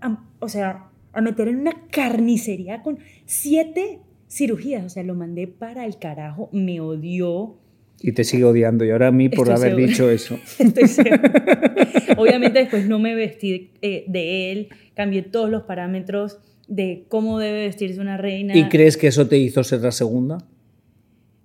a, 0.00 0.24
o 0.38 0.48
sea, 0.48 0.88
a 1.12 1.20
meter 1.20 1.48
en 1.48 1.58
una 1.60 1.88
carnicería 1.90 2.82
con 2.82 3.00
siete 3.26 3.98
cirugías. 4.30 4.82
O 4.82 4.88
sea, 4.88 5.02
lo 5.02 5.14
mandé 5.14 5.46
para 5.46 5.84
el 5.84 5.98
carajo, 5.98 6.48
me 6.52 6.80
odió. 6.80 7.58
Y 8.00 8.12
te 8.12 8.24
sigue 8.24 8.44
odiando. 8.44 8.84
Y 8.84 8.90
ahora 8.90 9.08
a 9.08 9.12
mí 9.12 9.28
por 9.28 9.50
haber 9.50 9.74
dicho 9.74 10.10
eso. 10.10 10.38
Obviamente 12.16 12.60
después 12.60 12.86
no 12.86 12.98
me 12.98 13.14
vestí 13.14 13.72
eh, 13.82 14.04
de 14.06 14.52
él, 14.52 14.68
cambié 14.94 15.22
todos 15.22 15.50
los 15.50 15.62
parámetros 15.62 16.38
de 16.68 17.06
cómo 17.08 17.38
debe 17.38 17.66
vestirse 17.66 18.00
una 18.00 18.16
reina. 18.16 18.56
¿Y 18.56 18.68
crees 18.68 18.96
que 18.96 19.08
eso 19.08 19.26
te 19.26 19.38
hizo 19.38 19.64
ser 19.64 19.80
la 19.80 19.90
segunda? 19.90 20.38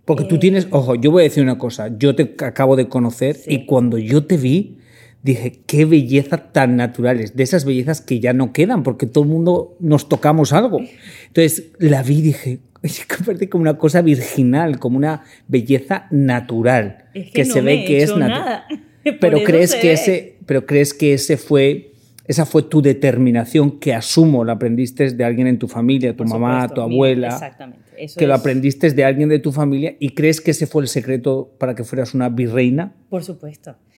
Porque 0.06 0.26
tú 0.26 0.38
tienes, 0.38 0.68
ojo, 0.70 0.96
yo 0.96 1.12
voy 1.12 1.22
a 1.22 1.24
decir 1.24 1.44
una 1.44 1.58
cosa, 1.58 1.90
yo 1.98 2.14
te 2.14 2.36
acabo 2.46 2.76
de 2.76 2.90
conocer 2.90 3.38
y 3.48 3.66
cuando 3.66 3.98
yo 3.98 4.26
te 4.26 4.36
vi, 4.36 4.80
dije, 5.22 5.62
qué 5.66 5.86
belleza 5.86 6.52
tan 6.52 6.76
naturales, 6.76 7.38
de 7.38 7.44
esas 7.44 7.64
bellezas 7.64 8.02
que 8.02 8.20
ya 8.20 8.34
no 8.34 8.52
quedan, 8.52 8.84
porque 8.84 9.06
todo 9.06 9.24
el 9.24 9.30
mundo 9.30 9.78
nos 9.80 10.10
tocamos 10.10 10.52
algo. 10.52 10.82
Entonces 11.28 11.72
la 11.80 12.04
vi 12.04 12.18
y 12.18 12.22
dije, 12.22 12.60
es 13.42 13.50
como 13.50 13.62
una 13.62 13.78
cosa 13.78 14.02
virginal, 14.02 14.78
como 14.78 14.98
una 14.98 15.24
belleza 15.48 16.08
natural, 16.12 17.06
que, 17.34 17.46
se 17.46 17.62
ve 17.62 17.86
que 17.86 18.04
es 18.04 18.16
natural. 18.16 18.64
Pero 19.20 19.44
crees 19.44 19.76
que 19.76 19.92
ese, 19.92 20.38
pero 20.46 20.66
crees 20.66 20.94
que 20.94 21.14
ese 21.14 21.36
fue 21.36 21.92
esa 22.26 22.46
fue 22.46 22.64
tu 22.64 22.82
determinación 22.82 23.80
que 23.80 23.94
asumo, 23.94 24.46
la 24.46 24.54
aprendiste 24.54 25.12
de 25.12 25.24
alguien 25.26 25.48
en 25.48 25.60
tu 25.60 25.68
familia, 25.68 26.16
tu 26.16 26.24
mamá, 26.24 26.70
tu 26.70 26.80
abuela. 26.80 27.28
exactamente. 27.28 27.84
Eso 27.98 28.18
que 28.18 28.26
lo 28.26 28.34
aprendiste 28.34 28.90
de 28.90 29.04
alguien 29.04 29.28
de 29.28 29.40
tu 29.40 29.52
familia 29.52 29.96
y 30.00 30.12
crees 30.12 30.40
que 30.40 30.52
ese 30.52 30.68
fue 30.68 30.84
el 30.84 30.88
secreto 30.88 31.54
para 31.60 31.76
que 31.76 31.84
fueras 31.84 32.14
una 32.14 32.30
virreina? 32.30 32.94
Por 33.10 33.24
supuesto. 33.26 33.76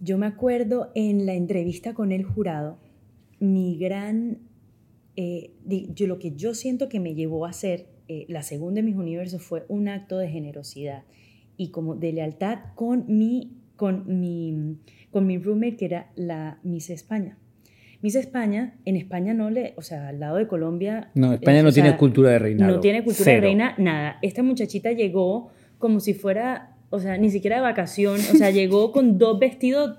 Yo 0.00 0.18
me 0.18 0.26
acuerdo 0.26 0.90
en 0.94 1.26
la 1.26 1.34
entrevista 1.34 1.94
con 1.94 2.12
el 2.12 2.24
jurado, 2.24 2.78
mi 3.38 3.76
gran, 3.78 4.38
eh, 5.16 5.52
yo, 5.94 6.06
lo 6.06 6.18
que 6.18 6.32
yo 6.32 6.54
siento 6.54 6.88
que 6.88 7.00
me 7.00 7.14
llevó 7.14 7.46
a 7.46 7.50
hacer 7.50 7.86
eh, 8.08 8.26
la 8.28 8.42
segunda 8.42 8.80
de 8.80 8.82
mis 8.84 8.96
universos 8.96 9.42
fue 9.42 9.64
un 9.68 9.88
acto 9.88 10.18
de 10.18 10.28
generosidad 10.28 11.04
y 11.56 11.70
como 11.70 11.96
de 11.96 12.12
lealtad 12.12 12.58
con 12.74 13.04
mi, 13.08 13.56
con 13.76 14.20
mi, 14.20 14.78
con 15.10 15.26
mi 15.26 15.38
roommate 15.38 15.76
que 15.76 15.84
era 15.86 16.12
la 16.14 16.60
Miss 16.62 16.90
España. 16.90 17.38
Miss 18.02 18.14
España, 18.14 18.76
en 18.84 18.96
España 18.96 19.34
no 19.34 19.50
le, 19.50 19.74
o 19.76 19.82
sea, 19.82 20.08
al 20.08 20.20
lado 20.20 20.36
de 20.36 20.46
Colombia... 20.46 21.10
No, 21.14 21.32
España 21.32 21.62
no 21.62 21.72
tiene 21.72 21.96
cultura 21.96 22.30
de 22.30 22.38
reina. 22.38 22.66
No 22.66 22.80
tiene 22.80 23.02
cultura 23.02 23.32
de 23.32 23.40
reina, 23.40 23.74
nada. 23.78 24.18
Esta 24.22 24.42
muchachita 24.42 24.92
llegó 24.92 25.48
como 25.78 26.00
si 26.00 26.14
fuera, 26.14 26.75
o 26.90 27.00
sea, 27.00 27.16
ni 27.16 27.30
siquiera 27.30 27.56
de 27.56 27.62
vacación, 27.62 28.14
o 28.14 28.36
sea, 28.36 28.50
llegó 28.50 28.92
con 28.92 29.18
dos 29.18 29.38
vestidos 29.38 29.98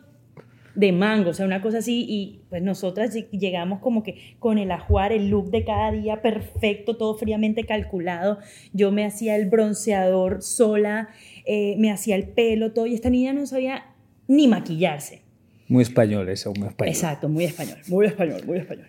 de 0.76 0.92
mango, 0.92 1.32
o 1.32 1.34
sea, 1.34 1.48
una 1.48 1.62
cosa 1.62 1.80
así, 1.80 2.06
y 2.08 2.42
pues 2.50 2.62
nosotras 2.62 3.12
llegamos 3.32 3.80
como 3.80 4.04
que 4.04 4.36
con 4.38 4.60
el 4.60 4.70
ajuar, 4.72 5.12
el 5.12 5.30
look 5.30 5.50
de 5.50 5.66
cada 5.66 5.92
día 5.92 6.22
perfecto, 6.22 6.98
todo 6.98 7.16
fríamente 7.16 7.64
calculado, 7.64 8.38
yo 8.74 8.92
me 8.92 9.04
hacía 9.04 9.36
el 9.36 9.50
bronceador 9.50 10.44
sola, 10.44 11.10
eh, 11.46 11.76
me 11.80 11.92
hacía 11.92 12.16
el 12.16 12.30
pelo, 12.30 12.74
todo, 12.74 12.86
y 12.86 12.94
esta 12.94 13.10
niña 13.10 13.34
no 13.34 13.48
sabía 13.48 13.86
ni 14.28 14.48
maquillarse. 14.48 15.24
Muy 15.68 15.82
español 15.82 16.30
eso, 16.30 16.54
muy 16.54 16.68
español. 16.68 16.94
Exacto, 16.94 17.28
muy 17.28 17.46
español, 17.46 17.80
muy 17.88 18.06
español, 18.06 18.42
muy 18.46 18.58
español. 18.60 18.88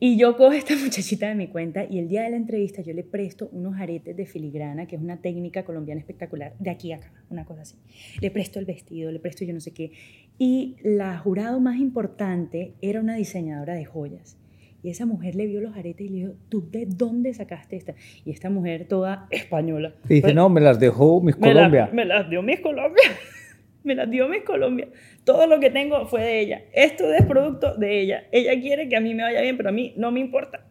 Y 0.00 0.18
yo 0.18 0.36
cojo 0.36 0.50
a 0.50 0.56
esta 0.56 0.74
muchachita 0.82 1.28
de 1.28 1.34
mi 1.34 1.48
cuenta 1.48 1.84
y 1.88 1.98
el 1.98 2.08
día 2.08 2.22
de 2.24 2.30
la 2.30 2.36
entrevista 2.36 2.82
yo 2.82 2.92
le 2.92 3.04
presto 3.04 3.48
unos 3.52 3.80
aretes 3.80 4.16
de 4.16 4.26
filigrana, 4.26 4.86
que 4.86 4.96
es 4.96 5.02
una 5.02 5.18
técnica 5.18 5.64
colombiana 5.64 6.00
espectacular, 6.00 6.54
de 6.58 6.70
aquí 6.70 6.92
a 6.92 6.96
acá, 6.96 7.12
una 7.30 7.44
cosa 7.44 7.62
así. 7.62 7.76
Le 8.20 8.30
presto 8.30 8.58
el 8.58 8.64
vestido, 8.64 9.10
le 9.12 9.20
presto 9.20 9.44
yo 9.44 9.54
no 9.54 9.60
sé 9.60 9.72
qué. 9.72 9.92
Y 10.38 10.76
la 10.82 11.16
jurado 11.18 11.60
más 11.60 11.78
importante 11.78 12.74
era 12.82 13.00
una 13.00 13.14
diseñadora 13.14 13.74
de 13.74 13.84
joyas. 13.84 14.36
Y 14.82 14.90
esa 14.90 15.06
mujer 15.06 15.34
le 15.34 15.46
vio 15.46 15.62
los 15.62 15.74
aretes 15.74 16.06
y 16.06 16.10
le 16.10 16.16
dijo, 16.16 16.34
¿tú 16.50 16.68
de 16.70 16.84
dónde 16.84 17.32
sacaste 17.32 17.76
esta? 17.76 17.94
Y 18.26 18.32
esta 18.32 18.50
mujer 18.50 18.86
toda 18.86 19.28
española. 19.30 19.94
Y 20.04 20.14
dice, 20.14 20.22
pues, 20.22 20.34
no, 20.34 20.50
me 20.50 20.60
las 20.60 20.78
dejó 20.78 21.22
Miss 21.22 21.36
Colombia. 21.36 21.88
me 21.90 22.04
las 22.04 22.28
dio 22.28 22.42
Miss 22.42 22.60
Colombia. 22.60 23.02
me 23.94 23.94
las 23.94 24.10
dio 24.10 24.28
Miss 24.28 24.42
Colombia. 24.42 24.88
Todo 25.24 25.46
lo 25.46 25.60
que 25.60 25.70
tengo 25.70 26.06
fue 26.06 26.22
de 26.22 26.40
ella. 26.40 26.62
Esto 26.72 27.12
es 27.12 27.24
producto 27.24 27.76
de 27.76 28.00
ella. 28.00 28.24
Ella 28.32 28.60
quiere 28.60 28.88
que 28.88 28.96
a 28.96 29.00
mí 29.00 29.14
me 29.14 29.22
vaya 29.22 29.40
bien, 29.42 29.56
pero 29.56 29.68
a 29.68 29.72
mí 29.72 29.94
no 29.96 30.10
me 30.10 30.20
importa. 30.20 30.66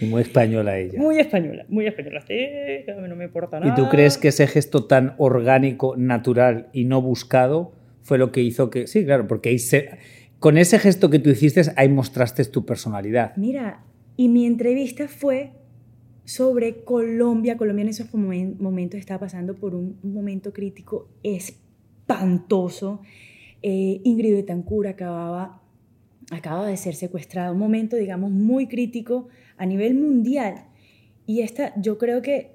Y 0.00 0.06
muy 0.06 0.22
española 0.22 0.78
ella. 0.78 0.98
Muy 0.98 1.18
española, 1.18 1.66
muy 1.68 1.86
española. 1.86 2.20
Sí, 2.26 2.34
a 2.90 3.00
mí 3.00 3.08
no 3.08 3.16
me 3.16 3.24
importa 3.24 3.60
nada. 3.60 3.72
¿Y 3.72 3.76
tú 3.76 3.88
crees 3.88 4.18
que 4.18 4.28
ese 4.28 4.46
gesto 4.46 4.86
tan 4.86 5.14
orgánico, 5.18 5.96
natural 5.96 6.68
y 6.72 6.84
no 6.84 7.00
buscado 7.02 7.72
fue 8.02 8.18
lo 8.18 8.32
que 8.32 8.42
hizo 8.42 8.70
que... 8.70 8.86
Sí, 8.86 9.04
claro, 9.04 9.26
porque 9.26 9.50
ahí 9.50 9.58
se... 9.58 9.90
con 10.38 10.58
ese 10.58 10.78
gesto 10.78 11.10
que 11.10 11.18
tú 11.18 11.30
hiciste, 11.30 11.62
ahí 11.76 11.88
mostraste 11.88 12.44
tu 12.44 12.66
personalidad. 12.66 13.36
Mira, 13.36 13.84
y 14.16 14.28
mi 14.28 14.46
entrevista 14.46 15.08
fue 15.08 15.52
sobre 16.24 16.82
Colombia. 16.84 17.56
Colombia 17.56 17.82
en 17.82 17.88
esos 17.88 18.12
momentos 18.12 18.98
está 18.98 19.18
pasando 19.18 19.54
por 19.54 19.74
un 19.74 19.98
momento 20.02 20.52
crítico 20.52 21.08
espantoso. 22.04 23.00
Eh, 23.62 24.00
Ingrid 24.04 24.34
Betancourt 24.34 24.88
acababa, 24.88 25.62
acababa 26.30 26.66
de 26.66 26.76
ser 26.76 26.94
secuestrada, 26.94 27.52
un 27.52 27.58
momento, 27.58 27.96
digamos, 27.96 28.30
muy 28.30 28.66
crítico 28.66 29.28
a 29.56 29.64
nivel 29.64 29.94
mundial. 29.94 30.66
Y 31.26 31.40
esta, 31.40 31.72
yo 31.80 31.96
creo 31.96 32.20
que 32.20 32.52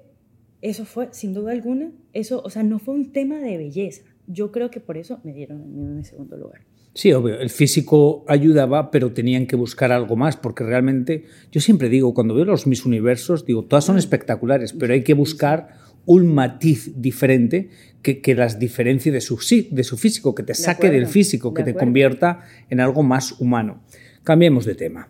eso 0.62 0.84
fue, 0.84 1.08
sin 1.10 1.34
duda 1.34 1.52
alguna, 1.52 1.90
eso, 2.12 2.42
o 2.44 2.50
sea, 2.50 2.62
no 2.62 2.78
fue 2.78 2.94
un 2.94 3.12
tema 3.12 3.38
de 3.38 3.56
belleza. 3.56 4.02
Yo 4.26 4.52
creo 4.52 4.70
que 4.70 4.78
por 4.78 4.96
eso 4.96 5.18
me 5.24 5.32
dieron 5.32 5.62
en 5.62 5.96
mi 5.96 6.04
segundo 6.04 6.36
lugar. 6.36 6.60
Sí, 6.94 7.12
obvio, 7.12 7.38
el 7.38 7.50
físico 7.50 8.24
ayudaba, 8.28 8.90
pero 8.90 9.12
tenían 9.12 9.46
que 9.46 9.56
buscar 9.56 9.90
algo 9.90 10.16
más, 10.16 10.36
porque 10.36 10.64
realmente, 10.64 11.24
yo 11.50 11.60
siempre 11.60 11.88
digo, 11.88 12.14
cuando 12.14 12.34
veo 12.34 12.44
los 12.44 12.66
mis 12.66 12.84
universos, 12.84 13.46
digo, 13.46 13.64
todas 13.64 13.84
son 13.84 13.96
espectaculares, 13.96 14.72
pero 14.72 14.92
hay 14.92 15.02
que 15.02 15.14
buscar 15.14 15.79
un 16.06 16.34
matiz 16.34 16.92
diferente 16.96 17.70
que, 18.02 18.20
que 18.20 18.34
las 18.34 18.58
diferencie 18.58 19.12
de 19.12 19.20
su, 19.20 19.38
de 19.70 19.84
su 19.84 19.96
físico, 19.96 20.34
que 20.34 20.42
te 20.42 20.54
saque 20.54 20.90
del 20.90 21.06
físico, 21.06 21.54
que 21.54 21.62
te 21.62 21.74
convierta 21.74 22.40
en 22.68 22.80
algo 22.80 23.02
más 23.02 23.40
humano. 23.40 23.82
Cambiemos 24.24 24.64
de 24.64 24.74
tema. 24.74 25.08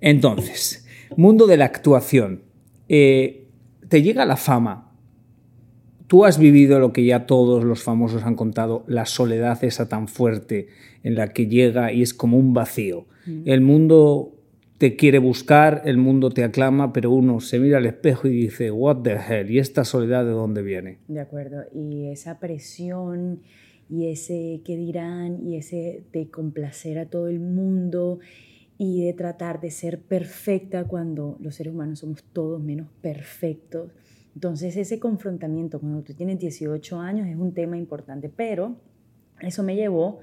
Entonces, 0.00 0.86
mundo 1.16 1.46
de 1.46 1.56
la 1.56 1.66
actuación. 1.66 2.42
Eh, 2.88 3.46
te 3.88 4.02
llega 4.02 4.24
la 4.24 4.36
fama. 4.36 4.92
Tú 6.06 6.24
has 6.24 6.38
vivido 6.38 6.78
lo 6.78 6.92
que 6.92 7.04
ya 7.04 7.26
todos 7.26 7.64
los 7.64 7.82
famosos 7.82 8.22
han 8.22 8.36
contado, 8.36 8.84
la 8.86 9.06
soledad 9.06 9.62
esa 9.64 9.88
tan 9.88 10.06
fuerte 10.06 10.68
en 11.02 11.16
la 11.16 11.32
que 11.32 11.48
llega 11.48 11.92
y 11.92 12.02
es 12.02 12.14
como 12.14 12.38
un 12.38 12.54
vacío. 12.54 13.06
Mm. 13.26 13.42
El 13.44 13.60
mundo 13.60 14.35
te 14.78 14.96
quiere 14.96 15.18
buscar, 15.18 15.82
el 15.84 15.96
mundo 15.96 16.30
te 16.30 16.44
aclama, 16.44 16.92
pero 16.92 17.10
uno 17.10 17.40
se 17.40 17.58
mira 17.58 17.78
al 17.78 17.86
espejo 17.86 18.28
y 18.28 18.32
dice, 18.32 18.70
what 18.70 19.02
the 19.02 19.12
hell, 19.14 19.50
¿y 19.50 19.58
esta 19.58 19.84
soledad 19.84 20.24
de 20.24 20.32
dónde 20.32 20.62
viene? 20.62 20.98
De 21.08 21.20
acuerdo, 21.20 21.64
y 21.74 22.08
esa 22.08 22.38
presión 22.38 23.40
y 23.88 24.08
ese 24.08 24.62
qué 24.64 24.76
dirán 24.76 25.46
y 25.46 25.56
ese 25.56 26.02
de 26.12 26.28
complacer 26.28 26.98
a 26.98 27.06
todo 27.06 27.28
el 27.28 27.38
mundo 27.40 28.18
y 28.78 29.04
de 29.04 29.12
tratar 29.14 29.60
de 29.60 29.70
ser 29.70 30.00
perfecta 30.00 30.84
cuando 30.84 31.36
los 31.40 31.54
seres 31.54 31.72
humanos 31.72 32.00
somos 32.00 32.22
todos 32.24 32.60
menos 32.60 32.88
perfectos. 33.00 33.92
Entonces 34.34 34.76
ese 34.76 34.98
confrontamiento 35.00 35.80
cuando 35.80 36.02
tú 36.02 36.12
tienes 36.12 36.38
18 36.38 37.00
años 37.00 37.26
es 37.26 37.36
un 37.36 37.54
tema 37.54 37.78
importante, 37.78 38.28
pero 38.28 38.76
eso 39.40 39.62
me 39.62 39.76
llevó 39.76 40.18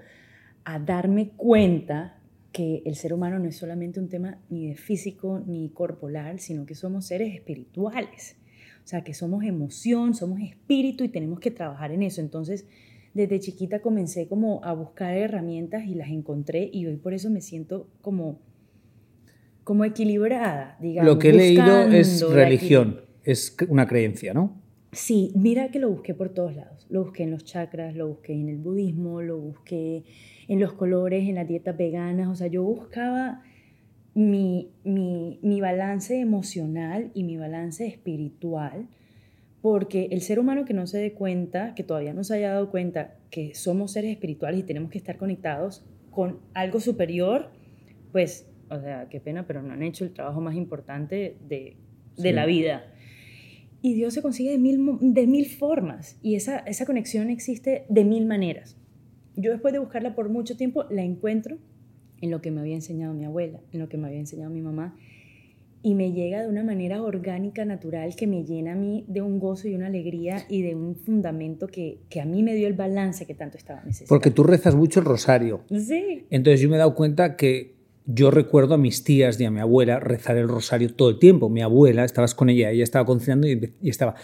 a 0.66 0.78
darme 0.78 1.30
cuenta 1.30 2.20
que 2.54 2.84
el 2.86 2.96
ser 2.96 3.14
humano 3.14 3.40
no 3.40 3.50
es 3.50 3.58
solamente 3.58 4.00
un 4.00 4.08
tema 4.08 4.38
ni 4.50 4.68
de 4.70 4.76
físico 4.76 5.44
ni 5.46 5.70
corporal, 5.70 6.40
sino 6.40 6.66
que 6.66 6.76
somos 6.76 7.08
seres 7.08 7.34
espirituales. 7.34 8.38
O 8.86 8.88
sea, 8.88 9.04
que 9.04 9.14
somos 9.14 9.44
emoción, 9.44 10.14
somos 10.14 10.40
espíritu 10.40 11.04
y 11.04 11.10
tenemos 11.10 11.40
que 11.40 11.52
trabajar 11.52 11.92
en 11.92 12.04
eso. 12.04 12.22
Entonces, 12.22 12.68
desde 13.14 13.40
chiquita 13.40 13.82
comencé 13.82 14.28
como 14.28 14.64
a 14.64 14.74
buscar 14.74 15.18
herramientas 15.18 15.86
y 15.86 15.96
las 15.96 16.10
encontré 16.10 16.70
y 16.72 16.86
hoy 16.86 16.98
por 16.98 17.14
eso 17.14 17.30
me 17.30 17.42
siento 17.42 17.90
como, 18.02 18.40
como 19.64 19.84
equilibrada, 19.84 20.78
digamos. 20.80 21.12
Lo 21.12 21.20
que 21.20 21.30
he 21.30 21.34
leído 21.34 21.88
es 21.90 22.22
religión, 22.30 23.02
es 23.24 23.58
una 23.68 23.88
creencia, 23.88 24.34
¿no? 24.34 24.62
Sí, 24.92 25.32
mira 25.36 25.72
que 25.72 25.80
lo 25.80 25.90
busqué 25.90 26.14
por 26.14 26.30
todos 26.30 26.56
lados. 26.56 26.86
Lo 26.90 27.04
busqué 27.06 27.24
en 27.24 27.32
los 27.32 27.44
chakras, 27.46 27.96
lo 27.96 28.10
busqué 28.10 28.34
en 28.34 28.48
el 28.50 28.58
budismo, 28.58 29.24
lo 29.24 29.40
busqué 29.40 30.04
en 30.48 30.60
los 30.60 30.74
colores, 30.74 31.28
en 31.28 31.36
las 31.36 31.48
dietas 31.48 31.78
veganas. 31.78 32.28
O 32.28 32.36
sea, 32.36 32.48
yo 32.48 32.64
buscaba 32.64 33.42
mi, 34.14 34.72
mi, 34.84 35.40
mi 35.42 35.62
balance 35.62 36.20
emocional 36.20 37.12
y 37.14 37.24
mi 37.24 37.38
balance 37.38 37.86
espiritual, 37.86 38.88
porque 39.62 40.10
el 40.12 40.22
ser 40.22 40.40
humano 40.40 40.66
que 40.66 40.74
no 40.74 40.88
se 40.88 40.98
dé 40.98 41.14
cuenta, 41.14 41.74
que 41.74 41.84
todavía 41.84 42.14
no 42.14 42.24
se 42.24 42.36
haya 42.36 42.52
dado 42.52 42.70
cuenta 42.70 43.16
que 43.30 43.56
somos 43.56 43.94
seres 43.94 44.12
espirituales 44.12 44.60
y 44.60 44.64
tenemos 44.64 44.92
que 44.92 44.98
estar 44.98 45.18
conectados 45.18 45.86
con 46.12 46.40
algo 46.54 46.80
superior, 46.80 47.50
pues, 48.12 48.48
o 48.70 48.80
sea, 48.80 49.08
qué 49.10 49.20
pena, 49.20 49.48
pero 49.48 49.64
no 49.64 49.74
han 49.74 49.84
hecho 49.84 50.04
el 50.04 50.14
trabajo 50.14 50.42
más 50.42 50.56
importante 50.56 51.38
de, 51.48 51.78
de 52.18 52.34
la 52.34 52.46
vida. 52.46 52.86
Y 53.82 53.96
Dios 53.96 54.14
se 54.14 54.22
consigue 54.22 54.52
de 54.52 54.58
mil, 54.60 54.80
de 55.02 55.28
mil 55.28 55.46
formas 55.46 56.18
y 56.22 56.36
esa, 56.36 56.60
esa 56.60 56.86
conexión 56.86 57.30
existe 57.30 57.86
de 57.90 58.06
mil 58.06 58.26
maneras. 58.26 58.78
Yo 59.36 59.52
después 59.52 59.74
de 59.74 59.80
buscarla 59.80 60.16
por 60.16 60.30
mucho 60.30 60.56
tiempo 60.58 60.86
la 60.90 61.04
encuentro 61.04 61.58
en 62.22 62.32
lo 62.32 62.42
que 62.42 62.52
me 62.52 62.62
había 62.62 62.76
enseñado 62.76 63.14
mi 63.14 63.26
abuela, 63.26 63.60
en 63.72 63.80
lo 63.80 63.90
que 63.90 63.98
me 63.98 64.08
había 64.08 64.20
enseñado 64.20 64.52
mi 64.52 64.62
mamá. 64.62 64.96
y 65.86 65.96
me 65.96 66.14
llega 66.14 66.42
de 66.42 66.48
una 66.48 66.64
manera 66.64 67.04
orgánica, 67.04 67.66
natural, 67.66 68.16
que 68.16 68.26
me 68.26 68.46
llena 68.46 68.72
a 68.72 68.76
mí 68.76 69.04
de 69.10 69.22
un 69.22 69.38
gozo 69.38 69.68
y 69.68 69.76
una 69.76 69.88
alegría 69.88 70.46
y 70.48 70.62
de 70.62 70.76
un 70.76 70.96
fundamento 70.96 71.68
que, 71.68 72.00
que 72.10 72.22
a 72.22 72.26
mí 72.26 72.42
me 72.42 72.56
dio 72.56 72.68
el 72.68 72.74
balance 72.74 73.26
que 73.26 73.34
tanto 73.36 73.58
estaba 73.58 73.82
necesitando. 73.82 74.08
Porque 74.08 74.32
tú 74.32 74.44
rezas 74.44 74.76
mucho 74.76 75.02
el 75.02 75.06
rosario. 75.06 75.62
Sí. 75.70 76.26
Entonces 76.30 76.62
yo 76.62 76.70
me 76.70 76.76
he 76.76 76.80
dado 76.80 76.96
cuenta 76.96 77.36
que 77.36 77.74
yo 78.06 78.32
recuerdo 78.32 78.76
a 78.76 78.78
mis 78.78 79.04
tías 79.04 79.40
y 79.42 79.46
a 79.46 79.52
mi 79.52 79.60
abuela 79.60 80.00
rezar 80.00 80.38
el 80.38 80.48
rosario 80.48 80.94
todo 80.94 81.10
el 81.10 81.20
tiempo. 81.20 81.50
Mi 81.50 81.62
abuela, 81.62 82.06
estabas 82.06 82.34
con 82.34 82.50
ella, 82.50 82.72
ella 82.72 82.84
estaba 82.84 83.06
cocinando 83.06 83.46
y, 83.46 83.74
y 83.82 83.90
estaba... 83.90 84.16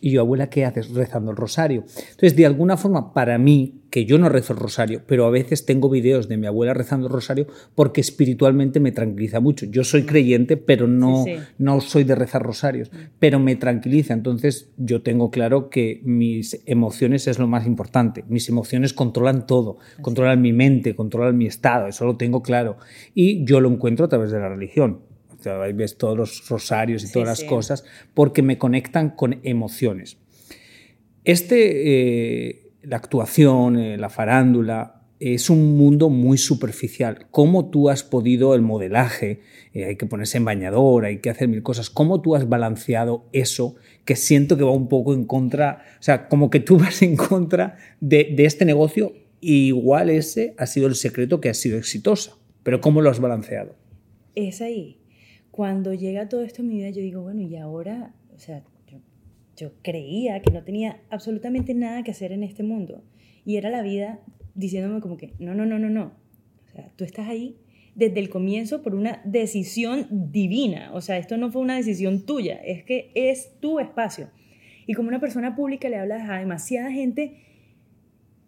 Y 0.00 0.10
yo, 0.10 0.22
abuela, 0.22 0.50
¿qué 0.50 0.64
haces 0.64 0.90
rezando 0.90 1.30
el 1.30 1.36
rosario? 1.36 1.84
Entonces, 2.10 2.34
de 2.34 2.46
alguna 2.46 2.76
forma, 2.76 3.14
para 3.14 3.38
mí, 3.38 3.81
que 3.92 4.06
yo 4.06 4.16
no 4.16 4.30
rezo 4.30 4.54
el 4.54 4.58
rosario, 4.58 5.02
pero 5.06 5.26
a 5.26 5.30
veces 5.30 5.66
tengo 5.66 5.90
videos 5.90 6.26
de 6.26 6.38
mi 6.38 6.46
abuela 6.46 6.72
rezando 6.72 7.08
el 7.08 7.12
rosario 7.12 7.46
porque 7.74 8.00
espiritualmente 8.00 8.80
me 8.80 8.90
tranquiliza 8.90 9.38
mucho. 9.38 9.66
Yo 9.66 9.84
soy 9.84 10.04
creyente, 10.06 10.56
pero 10.56 10.88
no, 10.88 11.24
Sí, 11.24 11.34
sí. 11.36 11.42
no 11.58 11.78
soy 11.82 12.04
de 12.04 12.14
rezar 12.14 12.42
rosarios, 12.42 12.90
pero 13.18 13.38
me 13.38 13.54
tranquiliza. 13.54 14.14
Entonces, 14.14 14.70
yo 14.78 15.02
tengo 15.02 15.30
claro 15.30 15.68
que 15.68 16.00
mis 16.04 16.62
emociones 16.64 17.28
es 17.28 17.38
lo 17.38 17.46
más 17.46 17.66
importante. 17.66 18.24
Mis 18.28 18.48
emociones 18.48 18.94
controlan 18.94 19.46
todo, 19.46 19.76
controlan 20.00 20.40
mi 20.40 20.54
mente, 20.54 20.96
controlan 20.96 21.36
mi 21.36 21.44
estado, 21.46 21.86
eso 21.86 22.06
lo 22.06 22.16
tengo 22.16 22.40
claro. 22.42 22.78
Y 23.14 23.44
yo 23.44 23.60
lo 23.60 23.68
encuentro 23.70 24.06
a 24.06 24.08
través 24.08 24.30
de 24.30 24.38
la 24.38 24.48
religión. 24.48 25.00
O 25.38 25.42
sea, 25.42 25.60
ahí 25.60 25.74
ves 25.74 25.98
todos 25.98 26.16
los 26.16 26.48
rosarios 26.48 27.04
y 27.04 27.08
Sí, 27.08 27.12
todas 27.12 27.28
las 27.28 27.44
cosas, 27.44 27.84
porque 28.14 28.40
me 28.40 28.56
conectan 28.56 29.10
con 29.10 29.38
emociones. 29.42 30.16
Este, 31.24 32.48
eh, 32.48 32.61
la 32.82 32.96
actuación, 32.96 33.78
eh, 33.78 33.96
la 33.96 34.08
farándula, 34.08 35.02
es 35.20 35.50
un 35.50 35.76
mundo 35.76 36.10
muy 36.10 36.36
superficial. 36.36 37.26
¿Cómo 37.30 37.70
tú 37.70 37.88
has 37.88 38.02
podido 38.02 38.54
el 38.54 38.62
modelaje? 38.62 39.40
eh, 39.72 39.84
hay 39.84 39.96
que 39.96 40.06
ponerse 40.06 40.38
en 40.38 40.44
bañador, 40.44 41.04
hay 41.04 41.18
que 41.18 41.30
hacer 41.30 41.48
mil 41.48 41.62
cosas. 41.62 41.90
¿Cómo 41.90 42.20
tú 42.20 42.34
has 42.34 42.48
balanceado 42.48 43.26
eso 43.32 43.76
que 44.04 44.16
siento 44.16 44.56
que 44.56 44.64
va 44.64 44.72
un 44.72 44.88
poco 44.88 45.14
en 45.14 45.24
contra? 45.24 45.84
O 45.98 46.02
sea, 46.02 46.28
como 46.28 46.50
que 46.50 46.60
tú 46.60 46.78
vas 46.78 47.02
en 47.02 47.16
contra 47.16 47.78
de, 48.00 48.34
este 48.38 48.64
negocio 48.64 49.14
igual 49.40 50.10
ese 50.10 50.54
ha 50.58 50.66
sido 50.66 50.86
el 50.86 50.94
secreto 50.94 51.40
que 51.40 51.48
ha 51.48 51.54
sido 51.54 51.78
exitosa. 51.78 52.36
Pero 52.62 52.80
¿cómo 52.80 53.00
lo 53.00 53.10
has 53.10 53.20
balanceado? 53.20 53.74
es 54.34 54.62
ahí. 54.62 54.98
Cuando 55.50 55.92
llega 55.92 56.28
todo 56.28 56.42
esto 56.42 56.62
en 56.62 56.68
mi 56.68 56.76
vida, 56.76 56.88
yo 56.88 57.02
digo, 57.02 57.20
bueno, 57.20 57.42
y 57.42 57.56
ahora, 57.56 58.14
o 58.34 58.38
sea, 58.38 58.62
creía 59.82 60.40
que 60.42 60.50
no 60.50 60.62
tenía 60.64 61.00
absolutamente 61.10 61.74
nada 61.74 62.02
que 62.02 62.10
hacer 62.10 62.32
en 62.32 62.42
este 62.42 62.62
mundo. 62.62 63.02
Y 63.44 63.56
era 63.56 63.70
la 63.70 63.82
vida 63.82 64.20
diciéndome 64.54 65.00
como 65.00 65.16
que, 65.16 65.32
no, 65.38 65.54
no, 65.54 65.64
no, 65.66 65.78
no, 65.78 65.88
no. 65.88 66.12
O 66.66 66.70
sea, 66.72 66.90
tú 66.96 67.04
estás 67.04 67.28
ahí 67.28 67.56
desde 67.94 68.18
el 68.20 68.28
comienzo 68.30 68.82
por 68.82 68.94
una 68.94 69.20
decisión 69.24 70.06
divina. 70.10 70.90
O 70.94 71.00
sea, 71.00 71.18
esto 71.18 71.36
no 71.36 71.50
fue 71.50 71.62
una 71.62 71.76
decisión 71.76 72.24
tuya, 72.26 72.56
es 72.56 72.84
que 72.84 73.10
es 73.14 73.52
tu 73.60 73.78
espacio. 73.78 74.30
Y 74.86 74.94
como 74.94 75.08
una 75.08 75.20
persona 75.20 75.54
pública 75.54 75.88
le 75.88 75.96
hablas 75.96 76.28
a 76.28 76.38
demasiada 76.38 76.90
gente 76.90 77.36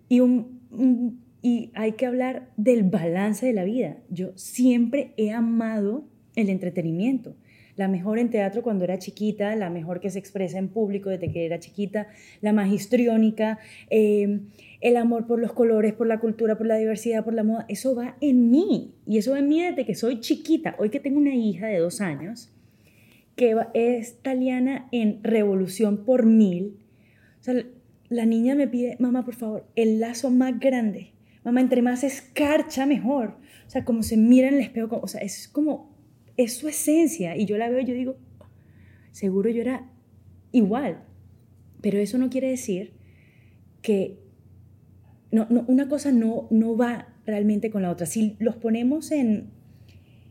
y, 0.08 0.20
un- 0.20 1.20
y 1.42 1.70
hay 1.74 1.92
que 1.92 2.06
hablar 2.06 2.50
del 2.56 2.82
balance 2.84 3.46
de 3.46 3.52
la 3.52 3.64
vida. 3.64 3.98
Yo 4.10 4.32
siempre 4.36 5.12
he 5.16 5.30
amado 5.32 6.04
el 6.36 6.48
entretenimiento. 6.48 7.36
La 7.76 7.88
mejor 7.88 8.18
en 8.18 8.30
teatro 8.30 8.62
cuando 8.62 8.84
era 8.84 8.98
chiquita, 8.98 9.56
la 9.56 9.68
mejor 9.68 10.00
que 10.00 10.10
se 10.10 10.18
expresa 10.18 10.58
en 10.58 10.68
público 10.68 11.10
desde 11.10 11.32
que 11.32 11.44
era 11.44 11.58
chiquita, 11.58 12.06
la 12.40 12.52
más 12.52 12.72
histriónica, 12.72 13.58
eh, 13.90 14.40
el 14.80 14.96
amor 14.96 15.26
por 15.26 15.40
los 15.40 15.52
colores, 15.52 15.92
por 15.92 16.06
la 16.06 16.20
cultura, 16.20 16.56
por 16.56 16.66
la 16.66 16.76
diversidad, 16.76 17.24
por 17.24 17.34
la 17.34 17.42
moda, 17.42 17.64
eso 17.68 17.94
va 17.94 18.16
en 18.20 18.50
mí. 18.50 18.94
Y 19.06 19.18
eso 19.18 19.32
va 19.32 19.40
en 19.40 19.48
mí 19.48 19.62
desde 19.62 19.84
que 19.84 19.94
soy 19.94 20.20
chiquita. 20.20 20.76
Hoy 20.78 20.90
que 20.90 21.00
tengo 21.00 21.18
una 21.18 21.34
hija 21.34 21.66
de 21.66 21.78
dos 21.78 22.00
años, 22.00 22.52
que 23.34 23.56
es 23.74 24.12
italiana 24.12 24.88
en 24.92 25.22
revolución 25.24 26.04
por 26.04 26.26
mil, 26.26 26.76
o 27.40 27.42
sea, 27.44 27.54
la 28.08 28.26
niña 28.26 28.54
me 28.54 28.68
pide, 28.68 28.96
mamá, 29.00 29.24
por 29.24 29.34
favor, 29.34 29.66
el 29.74 30.00
lazo 30.00 30.30
más 30.30 30.58
grande. 30.60 31.12
Mamá, 31.44 31.60
entre 31.60 31.82
más 31.82 32.04
escarcha, 32.04 32.86
mejor. 32.86 33.36
O 33.66 33.70
sea, 33.70 33.84
como 33.84 34.02
se 34.02 34.16
mira 34.16 34.48
en 34.48 34.54
el 34.54 34.60
espejo, 34.60 35.00
o 35.02 35.08
sea, 35.08 35.20
es 35.20 35.48
como, 35.48 35.93
es 36.36 36.56
su 36.56 36.68
esencia. 36.68 37.36
Y 37.36 37.46
yo 37.46 37.56
la 37.56 37.68
veo 37.68 37.80
y 37.80 37.84
yo 37.84 37.94
digo, 37.94 38.16
seguro 39.12 39.50
yo 39.50 39.60
era 39.60 39.90
igual. 40.52 41.04
Pero 41.80 41.98
eso 41.98 42.18
no 42.18 42.30
quiere 42.30 42.48
decir 42.48 42.92
que 43.82 44.18
no, 45.30 45.46
no, 45.50 45.64
una 45.66 45.88
cosa 45.88 46.12
no, 46.12 46.46
no 46.50 46.76
va 46.76 47.08
realmente 47.26 47.70
con 47.70 47.82
la 47.82 47.90
otra. 47.90 48.06
Si 48.06 48.36
los 48.38 48.56
ponemos 48.56 49.10
en, 49.12 49.50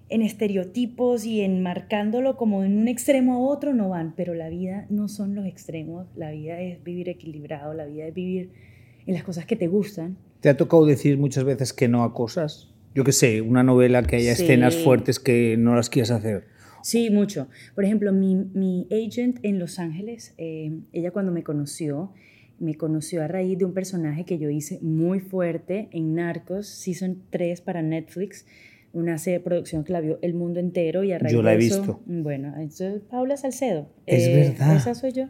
en 0.10 0.22
estereotipos 0.22 1.26
y 1.26 1.42
en 1.42 1.62
marcándolo 1.62 2.38
como 2.38 2.64
en 2.64 2.78
un 2.78 2.88
extremo 2.88 3.34
a 3.34 3.40
otro, 3.40 3.74
no 3.74 3.90
van. 3.90 4.14
Pero 4.16 4.34
la 4.34 4.50
vida 4.50 4.88
no 4.90 5.08
son 5.08 5.36
los 5.36 5.46
extremos. 5.46 6.08
La 6.16 6.32
vida 6.32 6.60
es 6.60 6.84
vivir 6.84 7.10
equilibrado, 7.10 7.74
la 7.74 7.86
vida 7.86 8.08
es 8.08 8.14
vivir 8.14 8.52
en 9.06 9.14
las 9.14 9.24
cosas 9.24 9.46
que 9.46 9.56
te 9.56 9.68
gustan. 9.68 10.18
¿Te 10.40 10.50
ha 10.50 10.58
tocado 10.58 10.86
decir 10.86 11.18
muchas 11.18 11.44
veces 11.44 11.74
que 11.74 11.88
no 11.88 12.04
a 12.04 12.14
cosas? 12.14 12.73
Yo 12.96 13.04
qué 13.04 13.12
sé, 13.12 13.42
una 13.42 13.64
novela 13.64 14.04
que 14.04 14.18
haya 14.18 14.36
Sí. 14.36 14.44
escenas 14.44 14.76
fuertes 14.78 15.20
que 15.20 15.56
no 15.58 15.76
las 15.76 15.90
quieras 15.90 16.12
hacer. 16.12 16.46
Sí, 16.84 17.10
mucho. 17.10 17.48
Por 17.76 17.86
ejemplo, 17.86 18.12
mi, 18.12 18.36
mi 18.36 18.88
agent 18.92 19.40
en 19.44 19.58
Los 19.58 19.80
Ángeles, 19.80 20.34
eh, 20.38 20.80
ella 20.92 21.12
cuando 21.12 21.32
me 21.32 21.44
conoció, 21.44 22.12
me 22.60 22.76
conoció 22.76 23.24
a 23.24 23.28
raíz 23.28 23.58
de 23.58 23.66
un 23.66 23.74
personaje 23.74 24.26
que 24.26 24.38
yo 24.38 24.50
hice 24.50 24.80
muy 24.82 25.20
fuerte 25.20 25.88
en 25.92 26.14
Narcos, 26.16 26.68
Season 26.68 27.24
3 27.30 27.62
para 27.62 27.82
Netflix, 27.82 28.46
una 28.92 29.18
serie 29.18 29.40
de 29.40 29.44
producción 29.46 29.84
que 29.84 29.92
la 29.94 30.02
vio 30.02 30.20
el 30.22 30.34
mundo 30.36 30.60
entero 30.60 31.04
y 31.04 31.14
a 31.14 31.20
raíz 31.20 31.34
Yo 31.34 31.42
la 31.42 31.52
de 31.52 31.56
he 31.56 31.66
eso- 31.68 31.78
visto. 31.80 32.02
Bueno, 32.06 32.54
eso 32.62 32.86
es 32.88 33.02
Paula 33.02 33.38
Salcedo. 33.38 33.90
Eh, 34.06 34.18
Es 34.18 34.60
verdad. 34.60 34.76
Esa 34.76 34.94
soy 34.94 35.14
yo. 35.14 35.26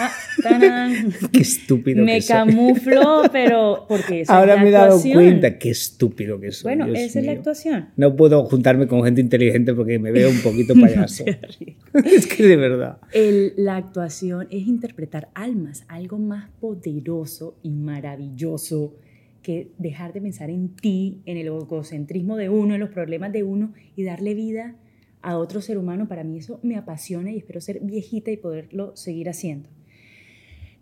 Ah. 0.00 0.90
Qué 1.32 1.40
estúpido 1.40 2.04
me 2.04 2.14
que 2.16 2.22
soy. 2.22 2.36
camuflo, 2.36 3.22
pero 3.32 3.84
porque 3.88 4.20
esa 4.22 4.32
es 4.34 4.38
Ahora 4.38 4.54
la 4.56 4.62
me 4.62 4.68
he 4.68 4.72
dado 4.72 4.86
actuación. 4.86 5.14
cuenta 5.14 5.58
qué 5.58 5.70
estúpido 5.70 6.38
que 6.40 6.52
soy. 6.52 6.74
Bueno, 6.74 6.86
Dios 6.86 6.98
esa 7.00 7.18
es 7.20 7.24
la 7.26 7.32
mío. 7.32 7.40
actuación. 7.40 7.88
No 7.96 8.14
puedo 8.16 8.44
juntarme 8.44 8.86
con 8.86 9.02
gente 9.04 9.20
inteligente 9.20 9.74
porque 9.74 9.98
me 9.98 10.12
veo 10.12 10.30
un 10.30 10.40
poquito 10.40 10.74
payaso. 10.80 11.24
es 12.04 12.26
que 12.26 12.42
de 12.46 12.56
verdad. 12.56 12.98
El- 13.12 13.54
la 13.56 13.76
actuación 13.76 14.46
es 14.50 14.66
interpretar 14.66 15.28
almas, 15.34 15.84
algo 15.88 16.18
más 16.18 16.48
poderoso 16.60 17.56
y 17.62 17.70
maravilloso 17.70 18.94
que 19.42 19.72
dejar 19.78 20.12
de 20.12 20.20
pensar 20.20 20.50
en 20.50 20.68
ti, 20.76 21.22
en 21.24 21.36
el 21.38 21.46
egocentrismo 21.46 22.36
de 22.36 22.48
uno, 22.48 22.74
en 22.74 22.80
los 22.80 22.90
problemas 22.90 23.32
de 23.32 23.42
uno 23.44 23.72
y 23.96 24.04
darle 24.04 24.34
vida 24.34 24.76
a 25.22 25.36
otro 25.38 25.60
ser 25.60 25.78
humano. 25.78 26.06
Para 26.06 26.22
mí 26.24 26.38
eso 26.38 26.60
me 26.62 26.76
apasiona 26.76 27.32
y 27.32 27.38
espero 27.38 27.60
ser 27.60 27.80
viejita 27.80 28.30
y 28.30 28.36
poderlo 28.36 28.94
seguir 28.96 29.28
haciendo. 29.28 29.68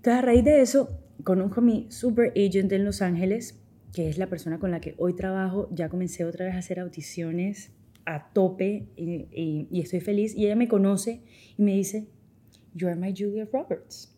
Entonces, 0.06 0.22
a 0.22 0.24
raíz 0.24 0.44
de 0.44 0.60
eso, 0.60 0.88
conozco 1.24 1.58
a 1.60 1.64
mi 1.64 1.86
super 1.90 2.32
agent 2.36 2.70
en 2.70 2.84
Los 2.84 3.02
Ángeles, 3.02 3.60
que 3.92 4.08
es 4.08 4.18
la 4.18 4.28
persona 4.28 4.60
con 4.60 4.70
la 4.70 4.80
que 4.80 4.94
hoy 4.98 5.16
trabajo. 5.16 5.68
Ya 5.72 5.88
comencé 5.88 6.24
otra 6.24 6.44
vez 6.46 6.54
a 6.54 6.58
hacer 6.58 6.78
audiciones 6.78 7.72
a 8.04 8.30
tope 8.32 8.86
y, 8.94 9.26
y- 9.32 9.66
y 9.68 9.80
estoy 9.80 9.98
feliz. 9.98 10.32
Y 10.36 10.46
ella 10.46 10.54
me 10.54 10.68
conoce 10.68 11.22
y 11.58 11.62
me 11.64 11.72
dice, 11.74 12.06
You 12.76 12.86
are 12.86 12.94
my 12.94 13.12
Julia 13.18 13.48
Roberts. 13.52 14.16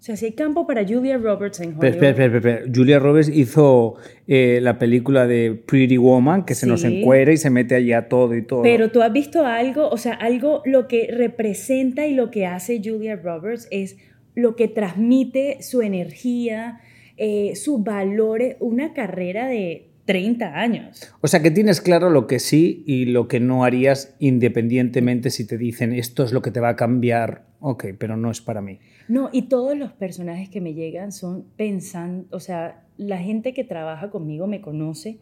O 0.00 0.02
sea, 0.04 0.16
si 0.16 0.24
hay 0.26 0.32
campo 0.32 0.66
para 0.66 0.84
Julia 0.84 1.16
Roberts 1.16 1.60
en 1.60 1.68
Hollywood. 1.78 1.84
Espera, 1.84 2.10
espera, 2.10 2.36
espera. 2.38 2.72
Julia 2.74 2.98
Roberts 2.98 3.28
hizo 3.28 3.94
eh, 4.26 4.58
la 4.62 4.80
película 4.80 5.28
de 5.28 5.54
Pretty 5.64 5.96
Woman, 5.96 6.44
que 6.44 6.56
se 6.56 6.66
nos 6.66 6.80
Sí. 6.80 6.88
encuera 7.02 7.30
y 7.32 7.36
se 7.36 7.50
mete 7.50 7.76
allá 7.76 8.08
todo 8.08 8.34
y 8.34 8.42
todo. 8.44 8.62
Pero 8.62 8.90
tú 8.90 9.00
has 9.00 9.12
visto 9.12 9.46
algo, 9.46 9.88
o 9.90 9.96
sea, 9.96 10.14
algo 10.14 10.60
lo 10.64 10.88
que 10.88 11.06
representa 11.16 12.04
y 12.08 12.14
lo 12.14 12.32
que 12.32 12.46
hace 12.46 12.80
Julia 12.84 13.14
Roberts 13.14 13.68
es 13.70 13.96
lo 14.34 14.56
que 14.56 14.68
transmite 14.68 15.62
su 15.62 15.82
energía, 15.82 16.80
eh, 17.16 17.54
sus 17.56 17.82
valores, 17.82 18.56
una 18.60 18.94
carrera 18.94 19.46
de 19.46 19.92
30 20.04 20.58
años. 20.58 21.12
O 21.20 21.28
sea, 21.28 21.42
que 21.42 21.50
tienes 21.50 21.80
claro 21.80 22.10
lo 22.10 22.26
que 22.26 22.38
sí 22.38 22.82
y 22.86 23.06
lo 23.06 23.28
que 23.28 23.40
no 23.40 23.64
harías 23.64 24.16
independientemente 24.18 25.30
si 25.30 25.46
te 25.46 25.58
dicen 25.58 25.92
esto 25.92 26.24
es 26.24 26.32
lo 26.32 26.42
que 26.42 26.50
te 26.50 26.60
va 26.60 26.70
a 26.70 26.76
cambiar. 26.76 27.46
Ok, 27.60 27.86
pero 27.98 28.16
no 28.16 28.30
es 28.30 28.40
para 28.40 28.60
mí. 28.60 28.80
No, 29.08 29.30
y 29.32 29.42
todos 29.42 29.76
los 29.76 29.92
personajes 29.92 30.48
que 30.48 30.60
me 30.60 30.74
llegan 30.74 31.12
son 31.12 31.44
pensando, 31.56 32.26
o 32.34 32.40
sea, 32.40 32.84
la 32.96 33.18
gente 33.18 33.52
que 33.54 33.62
trabaja 33.62 34.10
conmigo 34.10 34.46
me 34.46 34.60
conoce 34.60 35.18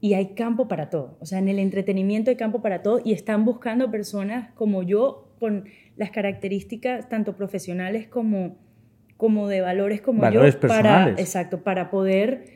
y 0.00 0.14
hay 0.14 0.34
campo 0.34 0.68
para 0.68 0.88
todo. 0.88 1.18
O 1.20 1.26
sea, 1.26 1.38
en 1.38 1.48
el 1.48 1.58
entretenimiento 1.58 2.30
hay 2.30 2.36
campo 2.36 2.62
para 2.62 2.82
todo 2.82 3.00
y 3.04 3.12
están 3.12 3.44
buscando 3.44 3.90
personas 3.90 4.52
como 4.54 4.82
yo 4.82 5.34
con 5.38 5.64
las 5.96 6.10
características 6.10 7.08
tanto 7.08 7.34
profesionales 7.36 8.06
como, 8.08 8.58
como 9.16 9.48
de 9.48 9.60
valores 9.60 10.00
como 10.00 10.20
Valores 10.20 10.54
yo. 10.54 10.60
personales. 10.60 11.14
Para, 11.14 11.20
exacto, 11.22 11.62
para 11.62 11.90
poder... 11.90 12.54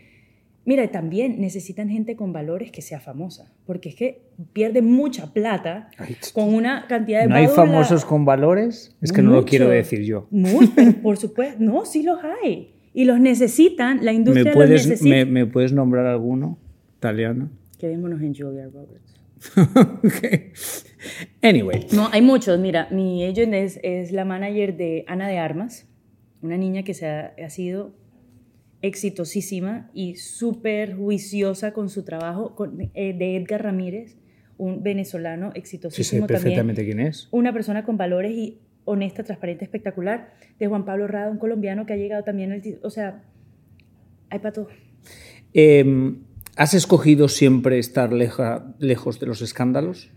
Mira, 0.67 0.87
también 0.91 1.41
necesitan 1.41 1.89
gente 1.89 2.17
con 2.17 2.35
valores 2.35 2.71
que 2.71 2.83
sea 2.83 3.01
famosa, 3.01 3.51
porque 3.67 3.89
es 3.89 3.95
que 3.95 4.23
pierde 4.53 4.83
mucha 4.83 5.33
plata 5.33 5.89
Ay, 5.97 6.17
con 6.35 6.55
una 6.55 6.87
cantidad 6.87 7.23
de 7.23 7.29
¿No 7.29 7.35
hay 7.35 7.49
famosos 7.49 8.05
con 8.05 8.27
valores? 8.27 8.95
Es 9.01 9.11
que 9.11 9.23
no 9.23 9.31
lo 9.31 9.37
Mucho. 9.37 9.47
quiero 9.49 9.69
decir 9.71 10.03
yo. 10.03 10.29
Pero 10.77 10.93
por 11.03 11.17
supuesto, 11.17 11.57
no, 11.61 11.87
sí 11.87 12.03
los 12.03 12.19
hay. 12.45 12.75
Y 12.93 13.05
los 13.07 13.19
necesitan, 13.21 14.05
la 14.05 14.13
industria 14.13 14.45
¿Me 14.45 14.51
los 14.51 14.55
puedes, 14.57 14.87
necesita. 14.87 15.11
me, 15.17 15.25
me 15.25 15.47
puedes 15.47 15.73
nombrar 15.73 16.07
alguno? 16.07 16.59
Italiano. 16.99 17.49
Quedémonos 17.79 18.21
en 18.21 18.35
Julia 18.35 18.69
Roberts. 18.71 19.15
Anyway. 21.43 21.87
No, 21.93 22.09
hay 22.13 22.23
muchos. 22.23 22.59
Mira, 22.59 22.89
mi 22.91 23.25
agent 23.25 23.55
es, 23.55 23.81
es 23.83 24.13
la 24.13 24.25
manager 24.25 24.77
de 24.77 25.05
Ana 25.07 25.29
de 25.29 25.39
Armas, 25.39 25.89
una 26.43 26.57
niña 26.57 26.83
que 26.83 26.95
se 26.95 27.07
ha, 27.07 27.35
ha 27.45 27.51
sido 27.51 27.95
exitosísima 28.83 29.91
y 29.95 30.17
súper 30.17 30.97
juiciosa 30.97 31.73
con 31.73 31.89
su 31.89 32.03
trabajo, 32.05 32.55
con, 32.55 32.91
eh, 32.95 33.13
de 33.15 33.37
Edgar 33.37 33.63
Ramírez, 33.63 34.17
un 34.57 34.83
venezolano 34.83 35.53
Sí, 35.53 35.59
exitosísimo 35.59 36.23
sé 36.27 36.29
perfectamente 36.33 36.81
también. 36.83 36.97
quién 36.99 37.09
es. 37.09 37.29
Una 37.31 37.53
persona 37.53 37.85
con 37.85 37.97
valores 37.97 38.33
y 38.33 38.59
honesta, 38.85 39.23
transparente, 39.23 39.65
espectacular. 39.65 40.33
De 40.59 40.67
Juan 40.67 40.85
Pablo 40.85 41.07
Rada, 41.07 41.31
un 41.31 41.39
colombiano 41.39 41.87
que 41.87 41.93
ha 41.93 41.97
llegado 41.97 42.25
también 42.25 42.53
al... 42.53 42.63
O 42.83 42.91
sea, 42.91 43.23
hay 44.31 44.39
para 44.39 44.53
todo. 44.53 44.69
Eh, 45.55 46.15
¿Has 46.57 46.75
escogido 46.75 47.29
siempre 47.29 47.79
estar 47.79 48.13
leja- 48.13 48.75
lejos 48.79 49.21
de 49.21 49.27
los 49.27 49.41
escándalos? 49.43 50.11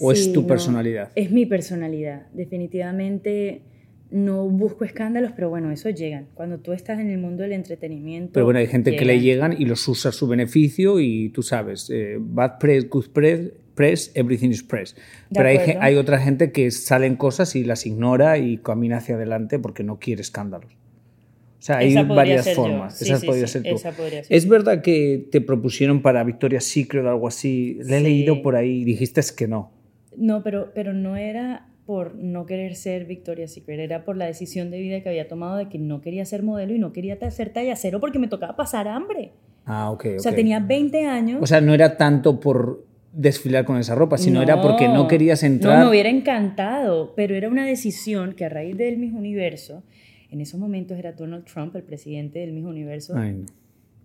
¿O 0.00 0.14
Sí, 0.14 0.20
es 0.20 0.32
tu 0.32 0.42
no, 0.42 0.46
personalidad? 0.46 1.10
Es 1.14 1.30
mi 1.30 1.46
personalidad. 1.46 2.26
Definitivamente 2.32 3.62
no 4.10 4.48
busco 4.48 4.84
escándalos, 4.84 5.32
pero 5.32 5.50
bueno, 5.50 5.70
eso 5.70 5.90
llegan. 5.90 6.28
Cuando 6.34 6.58
tú 6.58 6.72
estás 6.72 6.98
en 6.98 7.10
el 7.10 7.18
mundo 7.18 7.42
del 7.42 7.52
entretenimiento. 7.52 8.32
Pero 8.32 8.46
bueno, 8.46 8.58
hay 8.60 8.66
gente 8.66 8.96
que 8.96 9.04
le 9.04 9.20
llegan. 9.20 9.54
y 9.58 9.64
los 9.66 9.86
usa 9.86 10.10
a 10.10 10.12
su 10.12 10.26
beneficio 10.26 11.00
y 11.00 11.28
tú 11.30 11.42
sabes, 11.42 11.90
eh, 11.90 12.16
bad 12.18 12.58
press, 12.58 12.88
good 12.88 13.08
press, 13.12 13.52
press, 13.74 14.10
everything 14.14 14.48
is 14.50 14.62
press. 14.62 14.94
De 15.30 15.42
Pero 15.42 15.80
hay, 15.80 15.96
otra 15.96 16.18
gente 16.18 16.52
que 16.52 16.70
salen 16.70 17.16
cosas 17.16 17.54
y 17.54 17.64
las 17.64 17.86
ignora 17.86 18.38
y 18.38 18.58
camina 18.58 18.98
hacia 18.98 19.16
adelante 19.16 19.58
porque 19.58 19.84
no 19.84 19.98
quiere 19.98 20.22
escándalos. 20.22 20.72
O 20.72 21.60
sea, 21.60 21.78
hay 21.78 21.94
varias 22.04 22.54
formas. 22.54 22.96
Sí, 22.96 23.12
podría 23.26 23.46
sí, 23.46 23.54
ser 23.54 23.62
tú. 23.64 23.74
esa 23.74 23.90
podría 23.90 24.22
ser 24.22 24.34
Es 24.34 24.48
verdad 24.48 24.80
que 24.80 25.28
te 25.30 25.40
propusieron 25.40 26.02
para 26.02 26.22
Victoria's 26.22 26.64
Secret 26.64 27.04
o 27.04 27.10
algo 27.10 27.28
así. 27.28 27.78
Le 27.82 27.98
he 27.98 28.00
leído 28.00 28.42
por 28.42 28.54
ahí 28.56 28.82
y 28.82 28.84
dijiste 28.84 29.20
que 29.36 29.48
no. 29.48 29.72
No, 30.18 30.42
pero, 30.42 30.72
pero 30.74 30.92
no 30.92 31.16
era 31.16 31.68
por 31.86 32.14
no 32.16 32.44
querer 32.44 32.74
ser 32.74 33.06
Victoria's 33.06 33.54
Secret, 33.54 33.80
era 33.80 34.04
por 34.04 34.16
la 34.16 34.26
decisión 34.26 34.70
de 34.70 34.78
vida 34.78 35.00
que 35.00 35.08
había 35.08 35.26
tomado 35.26 35.56
de 35.56 35.70
que 35.70 35.78
no 35.78 36.02
quería 36.02 36.24
ser 36.26 36.42
modelo 36.42 36.74
y 36.74 36.78
no 36.78 36.92
quería 36.92 37.18
ser 37.30 37.50
talla 37.50 37.76
cero 37.76 37.98
porque 37.98 38.18
me 38.18 38.28
tocaba 38.28 38.56
pasar 38.56 38.88
hambre. 38.88 39.32
Ah, 39.64 39.90
ok. 39.90 40.06
O 40.18 40.20
sea, 40.20 40.34
tenía 40.34 40.60
20 40.60 41.06
años. 41.06 41.38
O 41.42 41.46
sea, 41.46 41.60
no 41.60 41.72
era 41.72 41.96
tanto 41.96 42.40
por 42.40 42.84
desfilar 43.12 43.64
con 43.64 43.78
esa 43.78 43.94
ropa, 43.94 44.18
sino 44.18 44.42
era 44.42 44.60
porque 44.60 44.86
no 44.86 45.08
querías 45.08 45.42
entrar. 45.42 45.78
No, 45.78 45.84
me 45.84 45.90
hubiera 45.90 46.10
encantado, 46.10 47.14
pero 47.16 47.34
era 47.34 47.48
una 47.48 47.64
decisión 47.64 48.34
que 48.34 48.44
a 48.44 48.48
raíz 48.48 48.76
del 48.76 48.98
Miss 48.98 49.12
Universo, 49.12 49.82
en 50.30 50.40
esos 50.40 50.60
momentos 50.60 50.98
era 50.98 51.12
Donald 51.12 51.44
Trump, 51.44 51.74
el 51.74 51.84
presidente 51.84 52.40
del 52.40 52.52
Miss 52.52 52.64
Universo, 52.64 53.14
Ay, 53.16 53.32
no. 53.32 53.46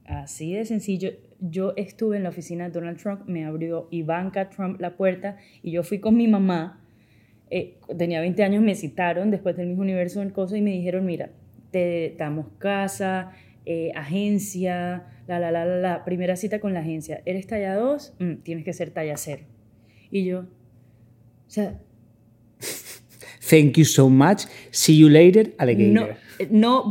Así 0.05 0.53
de 0.53 0.65
sencillo. 0.65 1.11
Yo 1.39 1.73
estuve 1.75 2.17
en 2.17 2.23
la 2.23 2.29
oficina 2.29 2.65
de 2.65 2.71
Donald 2.71 2.97
Trump, 2.97 3.21
me 3.27 3.45
abrió 3.45 3.87
Ivanka 3.91 4.49
Trump 4.49 4.79
la 4.79 4.95
puerta 4.95 5.37
y 5.61 5.71
yo 5.71 5.83
fui 5.83 5.99
con 5.99 6.15
mi 6.15 6.27
mamá. 6.27 6.79
eh, 7.49 7.77
tenía 7.97 8.19
20 8.21 8.43
años, 8.43 8.63
me 8.63 8.73
citaron 8.75 9.29
después 9.29 9.55
del 9.55 9.67
Miss 9.67 9.77
Universo 9.77 10.21
en 10.21 10.29
cosas 10.31 10.57
y 10.57 10.61
me 10.61 10.71
dijeron, 10.71 11.05
mira, 11.05 11.29
te 11.71 12.15
damos 12.17 12.47
casa, 12.57 13.31
eh, 13.65 13.91
agencia, 13.95 15.05
la, 15.27 15.39
la, 15.39 15.51
la, 15.51 15.65
la, 15.65 15.77
la, 15.77 16.05
primera 16.05 16.35
cita 16.35 16.59
con 16.59 16.73
la 16.73 16.79
agencia. 16.79 17.21
¿Eres 17.25 17.45
talla 17.47 17.75
2? 17.75 18.15
Mm, 18.19 18.33
tienes 18.43 18.65
que 18.65 18.73
ser 18.73 18.89
talla 18.91 19.17
0. 19.17 19.43
Y 20.11 20.25
yo, 20.25 20.39
o 20.39 21.49
sea, 21.49 21.79
Thank 23.49 23.77
you 23.77 23.85
so 23.85 24.09
much. 24.09 24.45
See 24.71 24.97
you 24.97 25.09
later, 25.09 25.53
alligator. 25.57 25.93
no 25.93 26.07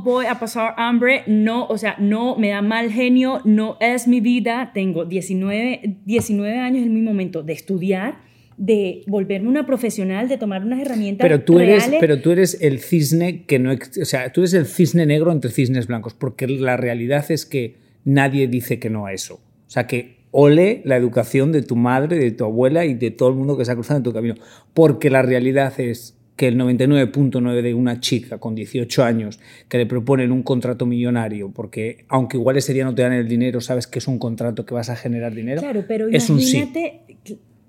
voy 0.04 0.26
a 0.26 0.38
pasar 0.38 0.74
hambre, 0.76 1.22
no, 1.26 1.66
o 1.66 1.78
sea, 1.78 1.96
no 1.98 2.36
me 2.36 2.50
da 2.50 2.62
mal 2.62 2.90
genio, 2.90 3.40
no 3.44 3.76
es 3.80 4.08
mi 4.08 4.20
vida. 4.20 4.70
Tengo 4.74 5.04
19, 5.04 5.98
19 6.04 6.58
años 6.58 6.84
en 6.84 6.94
mi 6.94 7.02
momento 7.02 7.42
de 7.42 7.52
estudiar, 7.52 8.20
de 8.56 9.02
volverme 9.06 9.48
una 9.48 9.66
profesional, 9.66 10.28
de 10.28 10.38
tomar 10.38 10.64
unas 10.64 10.80
herramientas 10.80 11.24
Pero 11.24 11.42
tú, 11.42 11.58
eres, 11.58 11.84
reales. 11.84 12.00
pero 12.00 12.20
tú 12.20 12.30
eres 12.30 12.58
el 12.60 12.80
cisne 12.80 13.44
que 13.44 13.58
no... 13.58 13.72
O 13.72 14.04
sea, 14.04 14.32
tú 14.32 14.42
eres 14.42 14.54
el 14.54 14.66
cisne 14.66 15.06
negro 15.06 15.32
entre 15.32 15.50
cisnes 15.50 15.86
blancos, 15.86 16.14
porque 16.14 16.46
la 16.46 16.76
realidad 16.76 17.30
es 17.30 17.46
que 17.46 17.76
nadie 18.04 18.46
dice 18.48 18.78
que 18.78 18.90
no 18.90 19.06
a 19.06 19.12
eso. 19.12 19.34
O 19.34 19.70
sea, 19.70 19.86
que 19.86 20.22
ole 20.32 20.82
la 20.84 20.96
educación 20.96 21.52
de 21.52 21.62
tu 21.62 21.76
madre, 21.76 22.18
de 22.18 22.30
tu 22.32 22.44
abuela 22.44 22.84
y 22.84 22.94
de 22.94 23.10
todo 23.10 23.28
el 23.28 23.36
mundo 23.36 23.56
que 23.56 23.64
se 23.64 23.72
ha 23.72 23.74
cruzado 23.74 23.98
en 23.98 24.04
tu 24.04 24.12
camino. 24.12 24.34
Porque 24.74 25.10
la 25.10 25.22
realidad 25.22 25.78
es 25.78 26.18
que 26.36 26.48
el 26.48 26.56
99.9 26.58 27.62
de 27.62 27.74
una 27.74 28.00
chica 28.00 28.38
con 28.38 28.54
18 28.54 29.04
años 29.04 29.38
que 29.68 29.78
le 29.78 29.86
proponen 29.86 30.32
un 30.32 30.42
contrato 30.42 30.86
millonario, 30.86 31.50
porque 31.50 32.04
aunque 32.08 32.36
igual 32.36 32.56
ese 32.56 32.72
día 32.72 32.84
no 32.84 32.94
te 32.94 33.02
dan 33.02 33.12
el 33.12 33.28
dinero, 33.28 33.60
sabes 33.60 33.86
que 33.86 33.98
es 33.98 34.08
un 34.08 34.18
contrato 34.18 34.64
que 34.64 34.74
vas 34.74 34.88
a 34.90 34.96
generar 34.96 35.34
dinero, 35.34 35.60
Claro, 35.60 35.84
pero 35.86 36.08
es 36.08 36.30
un 36.30 36.40
sí. 36.40 36.56
imagínate, 36.58 37.00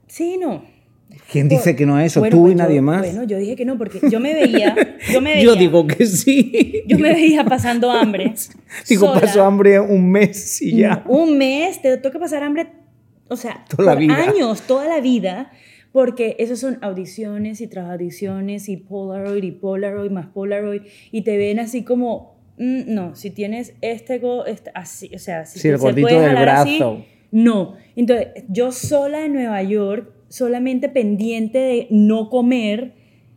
sí, 0.07 0.37
no. 0.39 0.63
¿Quién 1.31 1.47
dice 1.47 1.75
que 1.75 1.85
no 1.85 1.95
a 1.97 2.03
eso? 2.05 2.21
Bueno, 2.21 2.35
¿Tú 2.37 2.41
pues 2.43 2.53
y 2.55 2.57
yo- 2.57 2.63
nadie 2.63 2.81
más? 2.81 3.01
Bueno, 3.01 3.23
yo 3.23 3.37
dije 3.37 3.55
que 3.55 3.65
no, 3.65 3.77
porque 3.77 3.99
yo 4.09 4.19
me 4.19 4.33
veía, 4.33 4.75
yo 5.11 5.21
me 5.21 5.31
veía, 5.35 5.43
Yo 5.45 5.55
digo 5.55 5.85
que 5.85 6.05
sí. 6.07 6.83
yo 6.87 6.97
me 6.97 7.13
veía 7.13 7.45
pasando 7.45 7.91
hambre. 7.91 8.33
Digo, 8.89 9.07
sola. 9.07 9.21
paso 9.21 9.43
hambre 9.43 9.79
un 9.79 10.09
mes 10.09 10.59
y 10.61 10.77
ya. 10.77 11.03
Un 11.07 11.37
mes, 11.37 11.81
te 11.83 11.95
toca 11.97 12.17
pasar 12.17 12.41
hambre, 12.41 12.67
o 13.27 13.35
sea, 13.35 13.63
Toda 13.69 13.93
la 13.93 13.99
vida. 13.99 14.15
años, 14.15 14.61
toda 14.63 14.87
la 14.87 15.01
vida, 15.01 15.51
porque 15.93 16.35
esos 16.39 16.59
son 16.59 16.79
audiciones 16.81 17.61
y 17.61 17.67
tras 17.67 17.89
audiciones 17.89 18.67
y 18.67 18.75
Polaroid 18.75 19.43
y 19.43 19.51
Polaroid 19.51 20.11
más 20.11 20.25
Polaroid 20.27 20.81
y 21.11 21.21
te 21.21 21.37
ven 21.37 21.59
así 21.59 21.83
como, 21.83 22.35
mm, 22.57 22.93
no, 22.93 23.15
si 23.15 23.29
tienes 23.29 23.75
este, 23.81 24.19
go, 24.19 24.45
este- 24.45 24.71
así, 24.73 25.09
o 25.15 25.19
sea, 25.19 25.45
si 25.45 25.59
Sí, 25.59 25.69
el 25.69 25.79
se 25.79 25.93
puede 25.93 26.15
del 26.19 26.25
jalar 26.35 26.49
así, 26.49 26.77
brazo. 26.79 27.05
no. 27.31 27.75
Entonces, 27.95 28.27
yo 28.49 28.71
sola 28.73 29.23
en 29.23 29.33
Nueva 29.33 29.63
York, 29.63 30.11
solamente 30.27 30.89
pendiente 30.89 31.59
de 31.59 31.87
no 31.91 32.29
comer, 32.29 32.93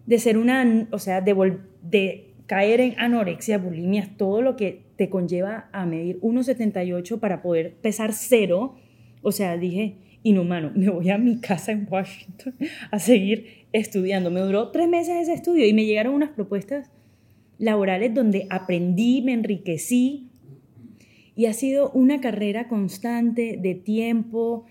de 0.07 0.19
ser 0.19 0.39
una, 0.39 0.89
o 0.93 0.99
sea, 0.99 1.21
de, 1.21 1.37
vol- 1.37 1.61
de 1.83 2.33
caer 2.47 2.81
en 2.81 2.95
anorexia, 2.99 3.59
bulimia, 3.59 4.09
todo 4.17 4.41
lo 4.41 4.57
que 4.57 4.87
te 4.97 5.11
conlleva 5.11 5.69
a 5.73 5.85
medir 5.85 6.19
1,78 6.23 7.19
para 7.21 7.43
poder 7.43 7.75
pesar 7.83 8.15
cero. 8.15 8.77
O 9.21 9.31
sea, 9.33 9.59
dije, 9.59 9.97
inhumano, 10.29 10.73
me 10.75 10.91
voy 10.91 11.11
a 11.11 11.19
mi 11.19 11.39
casa 11.39 11.73
en 11.73 11.87
Washington 11.89 12.55
a 12.91 12.99
seguir 12.99 13.67
estudiando. 13.73 14.31
Me 14.31 14.41
duró 14.41 14.71
tres 14.71 14.89
meses 14.89 15.17
ese 15.23 15.35
estudio 15.35 15.67
y 15.67 15.73
me 15.73 15.85
llegaron 15.85 16.15
unas 16.15 16.31
propuestas 16.31 16.91
laborales 17.59 18.13
donde 18.13 18.47
aprendí, 18.51 19.23
me 19.23 19.33
enriquecí 19.33 20.31
y 21.37 21.47
ha 21.47 21.53
sido 21.53 21.91
una 21.91 22.21
carrera 22.21 22.67
constante 22.67 23.59
de 23.61 23.75
tiempo 23.75 24.65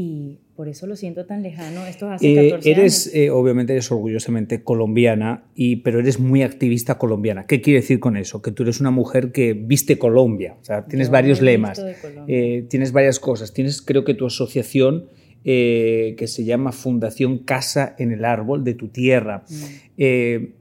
y 0.00 0.38
por 0.54 0.68
eso 0.68 0.86
lo 0.86 0.94
siento 0.94 1.26
tan 1.26 1.42
lejano. 1.42 1.84
Esto 1.84 2.08
hace 2.08 2.30
Eh, 2.30 2.50
14 2.50 2.70
eres, 2.70 3.06
años. 3.06 3.14
eh, 3.16 3.30
obviamente, 3.30 3.72
eres 3.72 3.90
orgullosamente 3.90 4.62
colombiana, 4.62 5.42
y, 5.56 5.76
pero 5.76 5.98
eres 5.98 6.20
muy 6.20 6.42
activista 6.44 6.98
colombiana. 6.98 7.46
¿Qué 7.46 7.60
quiere 7.60 7.80
decir 7.80 7.98
con 7.98 8.16
eso? 8.16 8.40
Que 8.40 8.52
tú 8.52 8.62
eres 8.62 8.78
una 8.80 8.92
mujer 8.92 9.32
que 9.32 9.54
viste 9.54 9.98
Colombia. 9.98 10.56
O 10.60 10.64
sea, 10.64 10.86
tienes 10.86 11.08
Yo 11.08 11.12
varios 11.14 11.42
lemas, 11.42 11.82
eh, 12.28 12.64
tienes 12.70 12.92
varias 12.92 13.18
cosas. 13.18 13.52
Tienes, 13.52 13.82
creo 13.82 14.04
que 14.04 14.14
tu 14.14 14.24
asociación 14.26 15.06
eh, 15.44 16.14
que 16.16 16.28
se 16.28 16.44
llama 16.44 16.70
Fundación 16.70 17.38
Casa 17.38 17.96
en 17.98 18.12
el 18.12 18.24
Árbol 18.24 18.62
de 18.62 18.74
tu 18.74 18.88
tierra. 18.88 19.42
Mm. 19.48 19.54
Eh, 19.98 20.52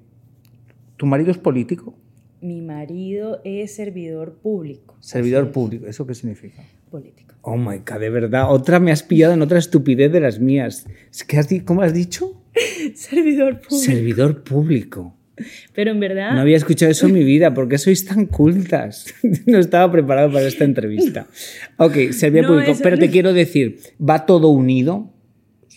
¿Tu 0.97 1.05
marido 1.05 1.29
es 1.29 1.37
político? 1.37 1.93
Mi 2.41 2.61
marido 2.61 3.39
es 3.43 3.75
servidor 3.75 4.33
público. 4.41 4.95
Servidor 4.99 5.51
público. 5.51 5.85
¿Eso 5.85 6.07
qué 6.07 6.15
significa? 6.15 6.63
Político. 6.89 7.26
Oh 7.49 7.55
my 7.55 7.77
God, 7.77 8.01
de 8.01 8.09
verdad. 8.09 8.51
Otra 8.51 8.77
me 8.81 8.91
has 8.91 9.03
pillado 9.03 9.33
en 9.33 9.41
otra 9.41 9.57
estupidez 9.57 10.11
de 10.11 10.19
las 10.19 10.37
mías. 10.41 10.85
Es 11.09 11.23
que 11.23 11.37
has 11.37 11.47
¿Cómo 11.63 11.81
has 11.81 11.93
dicho? 11.93 12.43
servidor 12.93 13.61
público. 13.61 13.77
Servidor 13.77 14.43
público. 14.43 15.15
Pero 15.73 15.91
en 15.91 15.99
verdad, 16.01 16.33
No 16.33 16.41
había 16.41 16.57
escuchado 16.57 16.91
eso 16.91 17.07
en 17.07 17.13
mi 17.13 17.23
vida. 17.23 17.53
¿Por 17.53 17.69
qué 17.69 17.77
sois 17.77 18.03
tan 18.03 18.25
cultas? 18.25 19.13
No 19.45 19.59
estaba 19.59 19.89
preparado 19.89 20.29
para 20.29 20.45
esta 20.45 20.65
entrevista. 20.65 21.27
Ok, 21.77 22.11
servidor 22.11 22.49
No, 22.49 22.53
público. 22.57 22.79
Pero 22.83 22.97
te 22.97 23.09
quiero 23.09 23.31
decir, 23.31 23.77
¿va 23.97 24.25
todo 24.25 24.49
unido? 24.49 25.13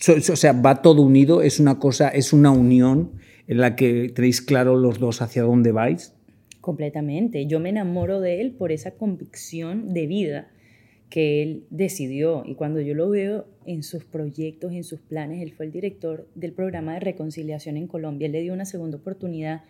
O 0.09 0.35
sea, 0.35 0.51
va 0.51 0.81
todo 0.81 1.01
unido, 1.01 1.41
es 1.41 1.61
una 1.61 1.79
cosa, 1.79 2.09
es 2.09 2.33
una 2.33 2.51
unión 2.51 3.13
en 3.47 3.59
la 3.59 3.77
que 3.77 4.11
tenéis 4.13 4.41
claro 4.41 4.75
los 4.75 4.99
dos 4.99 5.21
hacia 5.21 5.43
dónde 5.43 5.71
vais. 5.71 6.13
completamente. 6.59 7.45
Yo 7.47 7.61
me 7.61 7.69
enamoro 7.69 8.19
de 8.19 8.41
él 8.41 8.51
por 8.51 8.73
esa 8.73 8.91
convicción 8.91 9.93
de 9.93 10.07
vida 10.07 10.47
que 11.11 11.43
él 11.43 11.65
decidió. 11.69 12.43
Y 12.47 12.55
cuando 12.55 12.79
yo 12.79 12.95
lo 12.95 13.09
veo 13.09 13.45
en 13.65 13.83
sus 13.83 14.05
proyectos, 14.05 14.71
en 14.71 14.83
sus 14.83 15.01
planes, 15.01 15.43
él 15.43 15.51
fue 15.51 15.67
el 15.67 15.71
director 15.71 16.27
del 16.33 16.53
programa 16.53 16.93
de 16.93 17.01
reconciliación 17.01 17.77
en 17.77 17.85
Colombia. 17.85 18.25
Él 18.25 18.31
le 18.31 18.41
dio 18.41 18.53
una 18.53 18.65
segunda 18.65 18.97
oportunidad 18.97 19.63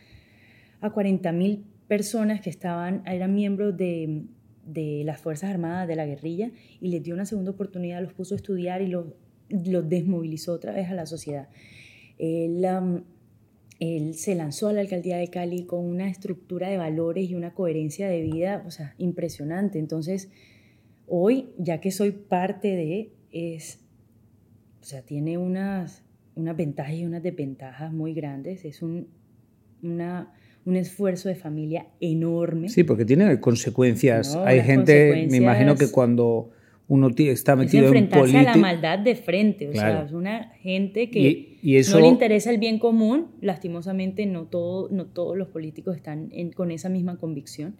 a 0.79 0.91
40 0.91 1.31
mil 1.33 1.65
personas 1.87 2.41
que 2.41 2.51
estaban, 2.51 3.01
eran 3.07 3.33
miembros 3.33 3.75
de, 3.75 4.23
de 4.65 5.01
las 5.03 5.19
Fuerzas 5.19 5.49
Armadas, 5.49 5.87
de 5.87 5.95
la 5.95 6.05
guerrilla, 6.05 6.51
y 6.79 6.89
les 6.89 7.03
dio 7.03 7.15
una 7.15 7.25
segunda 7.25 7.51
oportunidad, 7.51 8.01
los 8.01 8.13
puso 8.13 8.35
a 8.35 8.37
estudiar 8.37 8.83
y 8.83 8.87
los, 8.87 9.07
los 9.49 9.89
desmovilizó 9.89 10.53
otra 10.53 10.73
vez 10.73 10.89
a 10.89 10.93
la 10.93 11.07
sociedad. 11.07 11.49
Él, 12.19 12.63
um, 12.65 13.01
él 13.79 14.13
se 14.13 14.35
lanzó 14.35 14.67
a 14.67 14.73
la 14.73 14.81
alcaldía 14.81 15.17
de 15.17 15.27
Cali 15.29 15.65
con 15.65 15.85
una 15.85 16.07
estructura 16.07 16.69
de 16.69 16.77
valores 16.77 17.27
y 17.27 17.33
una 17.33 17.55
coherencia 17.55 18.07
de 18.07 18.21
vida, 18.21 18.63
o 18.67 18.69
sea, 18.69 18.93
impresionante. 18.99 19.79
Entonces, 19.79 20.29
hoy, 21.11 21.49
ya 21.57 21.81
que 21.81 21.91
soy 21.91 22.11
parte 22.11 22.69
de, 22.69 23.11
es, 23.31 23.79
o 24.81 24.85
sea, 24.85 25.01
tiene 25.01 25.37
unas, 25.37 26.03
unas 26.35 26.55
ventajas 26.55 26.93
y 26.93 27.05
unas 27.05 27.21
desventajas 27.21 27.91
muy 27.91 28.13
grandes. 28.13 28.63
Es 28.63 28.81
un, 28.81 29.07
una, 29.83 30.31
un 30.65 30.77
esfuerzo 30.77 31.27
de 31.27 31.35
familia 31.35 31.87
enorme. 31.99 32.69
Sí, 32.69 32.83
porque 32.83 33.03
tiene 33.03 33.39
consecuencias. 33.41 34.35
Hay 34.37 34.61
gente, 34.61 35.27
me 35.29 35.37
imagino 35.37 35.75
que 35.75 35.91
cuando 35.91 36.51
uno 36.87 37.09
está 37.17 37.57
metido 37.57 37.89
es 37.89 37.95
en 37.95 38.09
política. 38.09 38.39
a 38.39 38.55
la 38.55 38.57
maldad 38.57 38.99
de 38.99 39.15
frente. 39.15 39.67
O 39.67 39.73
sea, 39.73 40.03
es 40.03 40.13
una 40.13 40.53
gente 40.61 41.09
que 41.09 41.57
no 41.91 41.99
le 41.99 42.07
interesa 42.07 42.51
el 42.51 42.57
bien 42.57 42.79
común. 42.79 43.31
Lastimosamente, 43.41 44.25
no, 44.25 44.45
todo, 44.45 44.87
no 44.89 45.07
todos 45.07 45.37
los 45.37 45.49
políticos 45.49 45.97
están 45.97 46.31
con 46.55 46.71
esa 46.71 46.87
misma 46.87 47.17
convicción. 47.17 47.75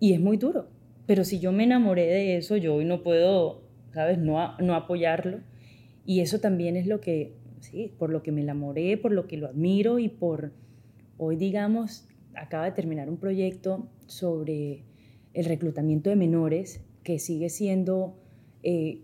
Y 0.00 0.12
es 0.12 0.20
muy 0.20 0.36
duro. 0.36 0.68
Pero 1.08 1.24
si 1.24 1.40
yo 1.40 1.52
me 1.52 1.64
enamoré 1.64 2.06
de 2.06 2.36
eso, 2.36 2.58
yo 2.58 2.74
hoy 2.74 2.84
no 2.84 3.02
puedo, 3.02 3.62
¿sabes?, 3.94 4.18
no, 4.18 4.58
no 4.58 4.74
apoyarlo. 4.74 5.40
Y 6.04 6.20
eso 6.20 6.38
también 6.38 6.76
es 6.76 6.86
lo 6.86 7.00
que, 7.00 7.32
sí, 7.60 7.94
por 7.98 8.10
lo 8.10 8.22
que 8.22 8.30
me 8.30 8.42
enamoré, 8.42 8.98
por 8.98 9.12
lo 9.12 9.26
que 9.26 9.38
lo 9.38 9.46
admiro 9.46 9.98
y 9.98 10.10
por, 10.10 10.52
hoy 11.16 11.36
digamos, 11.36 12.06
acaba 12.34 12.66
de 12.66 12.72
terminar 12.72 13.08
un 13.08 13.16
proyecto 13.16 13.88
sobre 14.04 14.84
el 15.32 15.46
reclutamiento 15.46 16.10
de 16.10 16.16
menores 16.16 16.84
que 17.04 17.18
sigue 17.18 17.48
siendo 17.48 18.18
eh, 18.62 19.00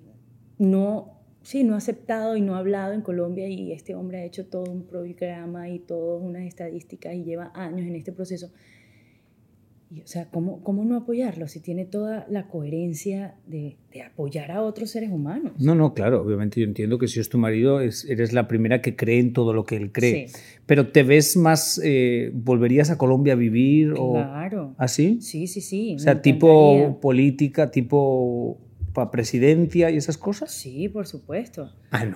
no, 0.58 1.22
sí, 1.40 1.64
no 1.64 1.74
aceptado 1.74 2.36
y 2.36 2.42
no 2.42 2.56
hablado 2.56 2.92
en 2.92 3.00
Colombia 3.00 3.48
y 3.48 3.72
este 3.72 3.94
hombre 3.94 4.18
ha 4.18 4.24
hecho 4.24 4.44
todo 4.44 4.70
un 4.70 4.84
programa 4.84 5.70
y 5.70 5.78
todas 5.78 6.22
unas 6.22 6.42
estadísticas 6.42 7.14
y 7.14 7.24
lleva 7.24 7.50
años 7.54 7.86
en 7.86 7.94
este 7.96 8.12
proceso. 8.12 8.52
Y, 9.94 10.00
o 10.00 10.06
sea, 10.06 10.28
¿cómo, 10.30 10.60
¿cómo 10.64 10.84
no 10.84 10.96
apoyarlo 10.96 11.46
si 11.46 11.60
tiene 11.60 11.84
toda 11.84 12.26
la 12.28 12.48
coherencia 12.48 13.36
de, 13.46 13.76
de, 13.92 14.02
apoyar 14.02 14.50
a 14.50 14.62
otros 14.62 14.90
seres 14.90 15.10
humanos? 15.10 15.52
No, 15.60 15.76
no, 15.76 15.94
claro, 15.94 16.20
obviamente 16.20 16.60
yo 16.60 16.66
entiendo 16.66 16.98
que 16.98 17.06
si 17.06 17.20
es 17.20 17.28
tu 17.28 17.38
marido, 17.38 17.80
es, 17.80 18.04
eres 18.06 18.32
la 18.32 18.48
primera 18.48 18.82
que 18.82 18.96
cree 18.96 19.20
en 19.20 19.32
todo 19.32 19.52
lo 19.52 19.64
que 19.64 19.76
él 19.76 19.92
cree. 19.92 20.30
Pero 20.66 20.88
¿te 20.88 21.04
ves 21.04 21.36
más, 21.36 21.80
eh, 21.84 22.32
volverías 22.34 22.90
a 22.90 22.98
Colombia 22.98 23.34
a 23.34 23.36
vivir? 23.36 23.92
Claro. 23.92 24.74
¿Así? 24.78 25.18
Sí, 25.20 25.46
sí, 25.46 25.60
sí. 25.60 25.94
O 25.94 25.98
sea, 26.00 26.20
tipo 26.20 26.98
política, 27.00 27.70
tipo 27.70 28.58
para 28.92 29.10
presidencia 29.10 29.90
y 29.90 29.96
esas 29.96 30.16
cosas? 30.16 30.52
Sí, 30.52 30.88
por 30.88 31.06
supuesto. 31.06 31.72
Ah, 31.90 32.06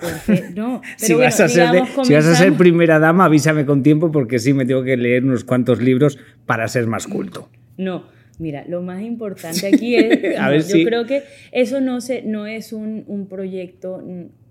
no. 0.55 0.81
si, 0.97 1.13
vas 1.13 1.39
a 1.39 1.47
ser 1.47 2.53
primera 2.53 2.99
dama, 2.99 3.25
avísame 3.25 3.65
con 3.65 3.83
tiempo 3.83 4.11
porque 4.11 4.39
sí 4.39 4.53
me 4.53 4.65
tengo 4.65 4.83
que 4.83 4.97
leer 4.97 5.23
unos 5.23 5.43
cuantos 5.43 5.81
libros 5.81 6.17
para 6.45 6.67
ser 6.67 6.87
más 6.87 7.05
culto. 7.05 7.49
No, 7.79 8.03
mira, 8.39 8.65
lo 8.67 8.81
más 8.81 9.01
importante 9.01 9.67
aquí 9.67 9.95
es, 9.95 10.67
yo 10.67 10.83
creo 10.83 11.05
que 11.05 11.23
eso 11.53 11.79
no, 11.79 12.01
se, 12.01 12.23
no 12.23 12.45
es 12.45 12.73
un, 12.73 13.27
proyecto 13.29 14.03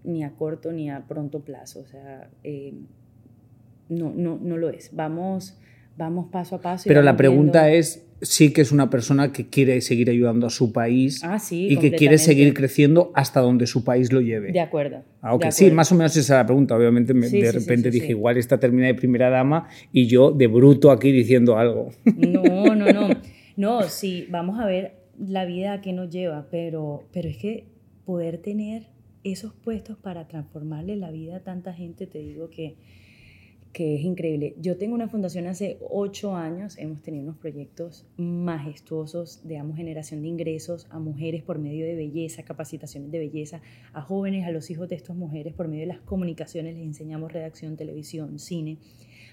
ni 0.03 0.25
a 0.25 0.31
corto 0.31 0.73
ni 0.73 0.91
a 0.91 1.07
pronto 1.07 1.41
plazo, 1.41 1.81
o 1.81 1.87
sea, 1.87 2.31
eh, 2.43 2.73
no, 3.91 4.15
no, 4.17 4.39
no 4.43 4.57
lo 4.57 4.71
es. 4.71 4.95
Vamos, 4.95 5.59
vamos 5.99 6.31
paso 6.33 6.57
a 6.57 6.63
paso. 6.63 6.85
Pero 6.87 7.03
la 7.03 7.19
pregunta 7.19 7.71
es, 7.71 8.08
sí 8.21 8.53
que 8.53 8.61
es 8.61 8.73
una 8.73 8.91
persona 8.91 9.33
que 9.33 9.49
quiere 9.49 9.81
seguir 9.81 10.11
ayudando 10.11 10.47
a 10.47 10.51
su 10.51 10.73
país 10.73 11.23
ah, 11.25 11.39
sí, 11.39 11.69
y 11.71 11.77
que 11.77 11.93
quiere 11.93 12.19
seguir 12.19 12.55
creciendo 12.55 13.13
hasta 13.15 13.41
donde 13.41 13.67
su 13.67 13.85
país 13.85 14.13
lo 14.13 14.21
lleve. 14.21 14.53
De 14.53 14.61
acuerdo. 14.61 15.03
Ah, 15.23 15.37
Sí, 15.51 15.71
más 15.71 15.91
o 15.93 15.95
menos 15.95 16.13
esa 16.13 16.21
es 16.35 16.39
la 16.39 16.47
pregunta. 16.47 16.77
Obviamente 16.77 17.13
de 17.13 17.53
repente 17.53 17.91
dije, 17.91 18.09
igual 18.09 18.37
está 18.37 18.59
terminada 18.59 18.93
de 18.93 18.99
primera 18.99 19.31
dama 19.31 19.69
y 19.93 20.07
yo 20.07 20.31
de 20.31 20.47
bruto 20.47 20.91
aquí 20.91 21.13
diciendo 21.13 21.57
algo. 21.59 21.91
No, 22.17 22.75
no, 22.75 22.93
no. 22.93 23.09
No, 23.59 23.83
sí, 23.83 24.29
vamos 24.31 24.61
a 24.61 24.67
ver 24.67 24.93
la 25.19 25.45
vida 25.45 25.73
a 25.73 25.81
qué 25.81 25.93
nos 25.93 26.11
lleva, 26.11 26.47
pero, 26.49 27.09
pero 27.13 27.29
es 27.29 27.39
que 27.39 27.67
poder 28.05 28.39
tener 28.39 28.87
esos 29.25 29.53
puestos 29.53 29.99
para 29.99 30.29
transformarle 30.29 30.97
la 30.97 31.11
vida 31.11 31.39
a 31.39 31.41
tanta 31.41 31.73
gente, 31.73 32.07
te 32.07 32.21
digo 32.21 32.51
que 32.51 32.77
que 33.79 33.95
es 33.95 34.03
increíble. 34.03 34.57
Yo 34.59 34.77
tengo 34.77 34.97
una 34.97 35.07
fundación 35.07 35.47
hace 35.47 35.79
ocho 35.89 36.35
años, 36.35 36.77
hemos 36.79 37.01
tenido 37.01 37.23
unos 37.23 37.37
proyectos 37.37 38.09
majestuosos 38.17 39.47
de 39.47 39.63
generación 39.77 40.21
de 40.23 40.27
ingresos 40.27 40.89
a 40.91 40.99
mujeres 40.99 41.45
por 41.45 41.61
medio 41.61 41.87
de 41.87 41.95
belleza, 41.95 42.43
capacitaciones 42.43 43.13
de 43.13 43.21
belleza, 43.21 43.63
a 43.93 44.03
jóvenes, 44.03 44.45
a 44.49 44.51
los 44.51 44.69
hijos 44.71 44.89
de 44.89 44.97
estas 44.97 45.15
mujeres 45.15 45.55
por 45.55 45.69
medio 45.69 45.83
de 45.83 45.95
las 45.95 46.01
comunicaciones, 46.01 46.75
les 46.75 46.87
enseñamos 46.87 47.33
redacción, 47.33 47.77
televisión, 47.77 48.41
cine, 48.41 48.79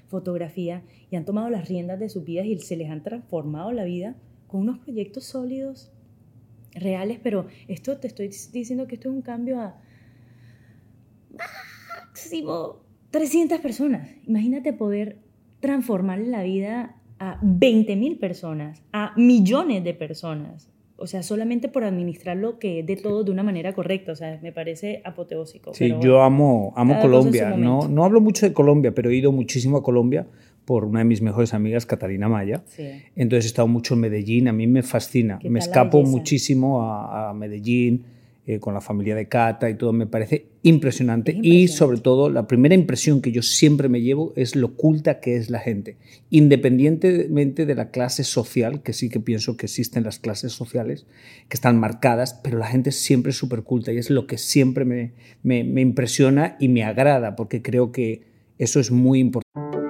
fotografía 0.06 0.84
y 1.10 1.16
han 1.16 1.26
tomado 1.26 1.50
las 1.50 1.68
riendas 1.68 2.00
de 2.00 2.10
sus 2.10 2.24
vidas 2.24 2.46
y 2.46 2.60
se 2.60 2.76
les 2.76 2.92
han 2.92 3.02
transformado 3.02 3.72
la 3.72 3.84
vida 3.84 4.16
con 4.46 4.62
unos 4.62 4.78
proyectos 4.78 5.24
sólidos, 5.24 5.92
reales, 6.76 7.20
pero 7.20 7.48
esto 7.68 7.98
te 7.98 8.06
estoy 8.06 8.28
diciendo 8.28 8.86
que 8.86 8.94
esto 8.94 9.10
es 9.10 9.16
un 9.16 9.24
cambio 9.24 9.60
a 9.60 9.82
máximo 11.32 12.85
300 13.16 13.62
personas. 13.62 14.10
Imagínate 14.28 14.74
poder 14.74 15.20
transformar 15.62 16.20
la 16.20 16.44
vida 16.44 16.98
a 17.18 17.40
20 17.42 17.96
mil 17.96 18.18
personas, 18.18 18.84
a 18.92 19.14
millones 19.16 19.86
de 19.86 19.94
personas. 19.94 20.70
O 20.98 21.08
sea, 21.08 21.24
solamente 21.24 21.70
por 21.70 21.86
administrar 21.86 22.36
lo 22.36 22.60
que 22.60 22.82
es 22.82 22.86
de 22.86 22.98
todo 22.98 23.24
de 23.24 23.32
una 23.32 23.42
manera 23.42 23.72
correcta. 23.72 24.12
O 24.12 24.18
sea, 24.18 24.38
me 24.44 24.52
parece 24.52 25.02
apoteósico. 25.06 25.74
Sí, 25.74 25.94
yo 26.02 26.22
amo, 26.24 26.74
amo 26.76 27.00
Colombia. 27.00 27.56
No, 27.56 27.88
no 27.88 28.04
hablo 28.04 28.20
mucho 28.20 28.46
de 28.46 28.52
Colombia, 28.52 28.94
pero 28.94 29.10
he 29.10 29.16
ido 29.16 29.32
muchísimo 29.32 29.78
a 29.78 29.84
Colombia 29.84 30.28
por 30.66 30.84
una 30.84 31.00
de 31.00 31.06
mis 31.06 31.22
mejores 31.22 31.54
amigas, 31.54 31.86
Catalina 31.86 32.28
Maya. 32.28 32.66
Entonces 33.16 33.46
he 33.46 33.48
estado 33.48 33.70
mucho 33.70 33.94
en 33.94 34.02
Medellín. 34.02 34.50
A 34.50 34.52
mí 34.52 34.68
me 34.68 34.84
fascina. 34.84 35.40
Me 35.42 35.60
escapo 35.60 36.04
muchísimo 36.04 36.82
a, 36.82 37.30
a 37.30 37.34
Medellín 37.34 38.04
eh, 38.48 38.60
con 38.60 38.76
la 38.76 38.82
familia 38.82 39.16
de 39.16 39.28
Cata 39.28 39.70
y 39.72 39.76
todo, 39.76 39.92
me 39.92 40.06
parece 40.06 40.46
impresionante. 40.62 41.36
Y 41.42 41.68
sobre 41.68 42.00
todo, 42.00 42.30
la 42.30 42.46
primera 42.46 42.76
impresión 42.76 43.22
que 43.22 43.32
yo 43.32 43.42
siempre 43.42 43.90
me 43.90 44.02
llevo 44.02 44.34
es 44.36 44.56
lo 44.56 44.76
culta 44.76 45.20
que 45.20 45.36
es 45.36 45.50
la 45.50 45.60
gente, 45.60 45.98
independientemente 46.30 47.66
de 47.66 47.74
la 47.74 47.90
clase 47.90 48.24
social, 48.24 48.84
que 48.84 48.94
sí 48.94 49.10
que 49.10 49.20
pienso 49.20 49.58
que 49.58 49.66
existen 49.66 50.04
las 50.04 50.20
clases 50.20 50.52
sociales 50.52 51.08
que 51.50 51.56
están 51.56 51.80
marcadas, 51.80 52.36
pero 52.44 52.60
la 52.60 52.68
gente 52.68 52.92
siempre 52.92 53.32
es 53.32 53.38
súper 53.38 53.64
culta 53.64 53.92
y 53.92 53.98
es 53.98 54.12
lo 54.12 54.28
que 54.28 54.38
siempre 54.38 54.86
me, 54.86 55.14
me, 55.42 55.64
me 55.64 55.82
impresiona 55.82 56.56
y 56.60 56.68
me 56.68 56.84
agrada, 56.84 57.36
porque 57.36 57.64
creo 57.64 57.92
que 57.92 58.22
eso 58.60 58.80
es 58.80 58.92
muy 58.92 59.20
importante. 59.20 59.65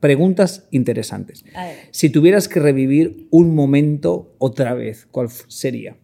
Preguntas 0.00 0.68
interesantes. 0.70 1.44
Si 1.90 2.10
tuvieras 2.10 2.48
que 2.48 2.60
revivir 2.60 3.26
un 3.30 3.56
momento 3.56 4.34
otra 4.38 4.72
vez, 4.74 5.06
¿cuál 5.06 5.28
sería? 5.30 5.96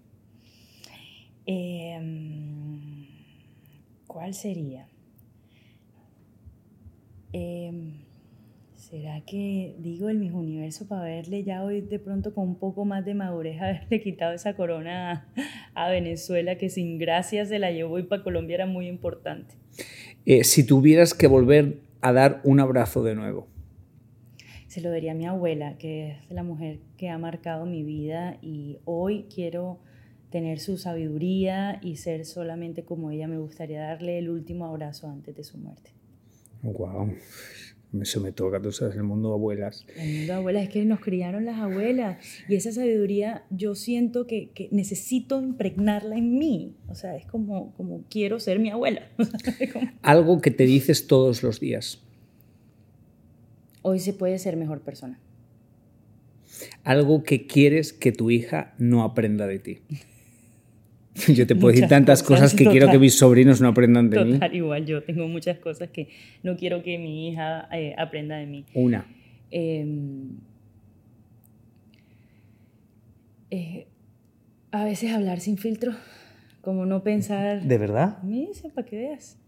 Em, 1.46 3.06
¿Cuál 4.08 4.34
sería? 4.34 4.88
Em, 7.32 8.04
¿Será 8.74 9.20
que 9.22 9.76
digo 9.78 10.08
el 10.08 10.18
mis 10.18 10.32
universo 10.32 10.86
para 10.86 11.02
verle 11.04 11.42
ya 11.42 11.64
hoy 11.64 11.80
de 11.80 11.98
pronto 11.98 12.34
con 12.34 12.48
un 12.48 12.54
poco 12.56 12.84
más 12.84 13.04
de 13.04 13.14
madurez 13.14 13.60
haberle 13.60 14.02
quitado 14.02 14.34
esa 14.34 14.54
corona 14.56 15.28
a, 15.74 15.90
Venezuela 15.90 16.58
que 16.58 16.68
sin 16.70 16.98
gracia 16.98 17.46
se 17.46 17.58
la 17.58 17.70
llevó 17.70 17.98
y 17.98 18.02
para 18.02 18.22
Colombia 18.22 18.54
era 18.54 18.66
muy 18.66 18.88
importante? 18.88 19.54
Eh, 20.26 20.44
si 20.44 20.66
tuvieras 20.66 21.14
que 21.14 21.26
volver 21.26 21.78
a 22.04 22.12
dar 22.12 22.42
un 22.44 22.60
abrazo 22.60 23.02
de 23.02 23.14
nuevo? 23.14 23.48
Se 24.68 24.82
lo 24.82 24.90
daría 24.90 25.12
a 25.12 25.14
mi 25.14 25.24
abuela, 25.24 25.78
que 25.78 26.18
es 26.28 26.30
la 26.30 26.42
mujer 26.42 26.80
que 26.98 27.08
ha 27.08 27.16
marcado 27.16 27.64
mi 27.64 27.82
vida 27.82 28.36
y 28.42 28.78
hoy 28.84 29.26
quiero 29.34 29.78
tener 30.28 30.60
su 30.60 30.76
sabiduría 30.76 31.78
y 31.82 31.96
ser 31.96 32.26
solamente 32.26 32.84
como 32.84 33.10
ella 33.10 33.26
me 33.26 33.38
gustaría 33.38 33.80
darle 33.80 34.18
el 34.18 34.28
último 34.28 34.66
abrazo 34.66 35.08
antes 35.08 35.34
de 35.34 35.44
su 35.44 35.56
muerte. 35.56 35.92
Wow. 36.62 37.14
Eso 38.00 38.20
me 38.20 38.32
toca, 38.32 38.60
tú 38.60 38.72
sabes, 38.72 38.96
el 38.96 39.04
mundo 39.04 39.28
de 39.28 39.34
abuelas. 39.34 39.86
El 39.96 40.08
mundo 40.08 40.26
de 40.26 40.32
abuelas, 40.32 40.62
es 40.64 40.68
que 40.70 40.84
nos 40.84 41.00
criaron 41.00 41.44
las 41.44 41.58
abuelas 41.58 42.18
y 42.48 42.56
esa 42.56 42.72
sabiduría 42.72 43.44
yo 43.50 43.74
siento 43.74 44.26
que, 44.26 44.50
que 44.50 44.68
necesito 44.72 45.40
impregnarla 45.40 46.16
en 46.16 46.38
mí. 46.38 46.76
O 46.88 46.94
sea, 46.94 47.16
es 47.16 47.26
como, 47.26 47.72
como 47.74 48.04
quiero 48.10 48.40
ser 48.40 48.58
mi 48.58 48.70
abuela. 48.70 49.08
Algo 50.02 50.40
que 50.40 50.50
te 50.50 50.64
dices 50.64 51.06
todos 51.06 51.42
los 51.42 51.60
días. 51.60 52.02
Hoy 53.82 54.00
se 54.00 54.12
puede 54.12 54.38
ser 54.38 54.56
mejor 54.56 54.80
persona. 54.80 55.20
Algo 56.82 57.22
que 57.22 57.46
quieres 57.46 57.92
que 57.92 58.12
tu 58.12 58.30
hija 58.30 58.74
no 58.78 59.02
aprenda 59.02 59.46
de 59.46 59.58
ti. 59.58 59.82
Yo 61.34 61.46
te 61.46 61.54
puedo 61.54 61.72
decir 61.72 61.88
tantas 61.88 62.22
cosas, 62.22 62.54
que 62.54 62.64
quiero 62.66 62.90
que 62.90 62.98
mis 62.98 63.16
sobrinos 63.16 63.60
no 63.60 63.68
aprendan 63.68 64.10
de 64.10 64.16
total, 64.16 64.50
mí. 64.50 64.56
igual 64.56 64.84
yo 64.84 65.02
tengo 65.04 65.28
muchas 65.28 65.58
cosas 65.58 65.90
que 65.90 66.08
no 66.42 66.56
quiero 66.56 66.82
que 66.82 66.98
mi 66.98 67.28
hija 67.28 67.68
eh, 67.72 67.94
aprenda 67.96 68.36
de 68.36 68.46
mí. 68.46 68.64
Una. 68.74 69.06
Eh, 69.50 69.86
eh, 73.50 73.86
a 74.72 74.84
veces 74.84 75.12
hablar 75.12 75.38
sin 75.38 75.56
filtro, 75.56 75.92
como 76.60 76.84
no 76.84 77.04
pensar... 77.04 77.62
¿De 77.62 77.78
verdad? 77.78 78.20
Mí, 78.24 78.50
para 78.74 78.84
que 78.84 78.96
veas. 78.96 79.38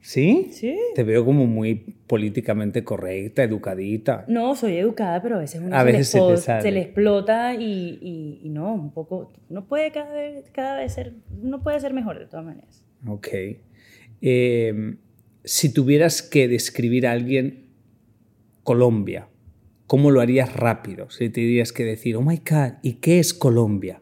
¿Sí? 0.00 0.48
Sí. 0.52 0.78
Te 0.94 1.02
veo 1.02 1.24
como 1.24 1.46
muy 1.46 1.74
políticamente 2.06 2.84
correcta, 2.84 3.42
educadita. 3.42 4.24
No, 4.28 4.54
soy 4.54 4.76
educada, 4.76 5.20
pero 5.20 5.36
a 5.36 5.38
veces 5.40 5.60
uno 5.62 5.74
A 5.76 5.80
se, 5.80 5.84
veces 5.86 6.14
le 6.14 6.36
se 6.36 6.62
se 6.62 6.70
le 6.70 6.80
explota 6.82 7.54
y, 7.54 7.98
y- 8.00 8.40
y 8.42 8.48
no, 8.48 8.72
un 8.74 8.90
poco, 8.92 9.32
uno 9.50 9.66
puede 9.66 9.90
cada 9.90 10.14
vez, 10.14 10.48
cada 10.52 10.76
vez 10.78 10.92
ser, 10.94 11.14
uno 11.42 11.62
puede 11.62 11.80
ser 11.80 11.92
mejor 11.92 12.18
de 12.18 12.26
todas 12.26 12.46
maneras. 12.46 12.84
Ok. 13.06 13.28
Eh, 14.22 14.96
si 15.44 15.72
tuvieras 15.72 16.22
que 16.22 16.48
describir 16.48 17.06
a 17.06 17.12
alguien 17.12 17.66
Colombia, 18.62 19.28
¿cómo 19.86 20.10
lo 20.10 20.20
harías 20.20 20.54
rápido? 20.54 21.10
Si 21.10 21.28
te 21.28 21.30
tendrías 21.40 21.72
que 21.72 21.84
decir, 21.84 22.16
oh 22.16 22.22
my 22.22 22.36
God, 22.38 22.74
¿y 22.82 22.94
qué 22.94 23.18
es 23.18 23.34
Colombia? 23.34 24.00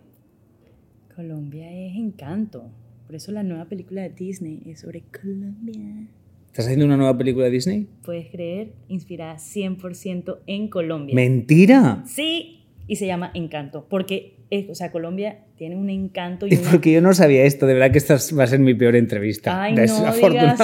Colombia 1.14 1.70
es 1.72 1.96
encanto, 1.96 2.70
por 3.06 3.14
eso 3.14 3.32
la 3.32 3.42
nueva 3.42 3.66
película 3.66 4.02
de 4.02 4.10
Disney 4.10 4.62
es 4.66 4.80
sobre 4.80 5.02
Colombia. 5.02 6.08
¿Estás 6.46 6.66
haciendo 6.66 6.86
una 6.86 6.96
nueva 6.96 7.16
película 7.16 7.44
de 7.44 7.52
Disney? 7.52 7.86
Puedes 8.04 8.28
creer, 8.30 8.72
inspirada 8.88 9.36
100% 9.36 10.38
en 10.46 10.68
Colombia. 10.68 11.14
¡Mentira! 11.14 12.02
Sí, 12.06 12.64
y 12.86 12.96
se 12.96 13.06
llama 13.06 13.30
Encanto, 13.34 13.86
porque 13.88 14.36
es, 14.50 14.68
o 14.70 14.74
sea, 14.74 14.90
Colombia 14.90 15.38
tiene 15.56 15.76
un 15.76 15.90
encanto 15.90 16.46
y 16.46 16.54
Y 16.54 16.56
una... 16.56 16.70
porque 16.70 16.92
yo 16.92 17.00
no 17.00 17.12
sabía 17.14 17.44
esto, 17.44 17.66
de 17.66 17.74
verdad 17.74 17.90
que 17.90 17.98
esta 17.98 18.16
va 18.38 18.44
a 18.44 18.46
ser 18.46 18.60
mi 18.60 18.74
peor 18.74 18.96
entrevista. 18.96 19.62
Ay, 19.62 19.74
no 19.74 19.82
digas 19.82 20.60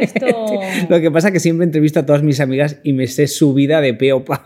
esto. 0.00 0.26
Lo 0.88 1.00
que 1.00 1.10
pasa 1.10 1.28
es 1.28 1.32
que 1.32 1.40
siempre 1.40 1.64
entrevisto 1.64 2.00
a 2.00 2.06
todas 2.06 2.22
mis 2.22 2.40
amigas 2.40 2.80
y 2.82 2.92
me 2.92 3.06
sé 3.06 3.26
su 3.26 3.54
vida 3.54 3.80
de 3.80 3.94
pe 3.94 4.12
o 4.12 4.24
pa. 4.24 4.42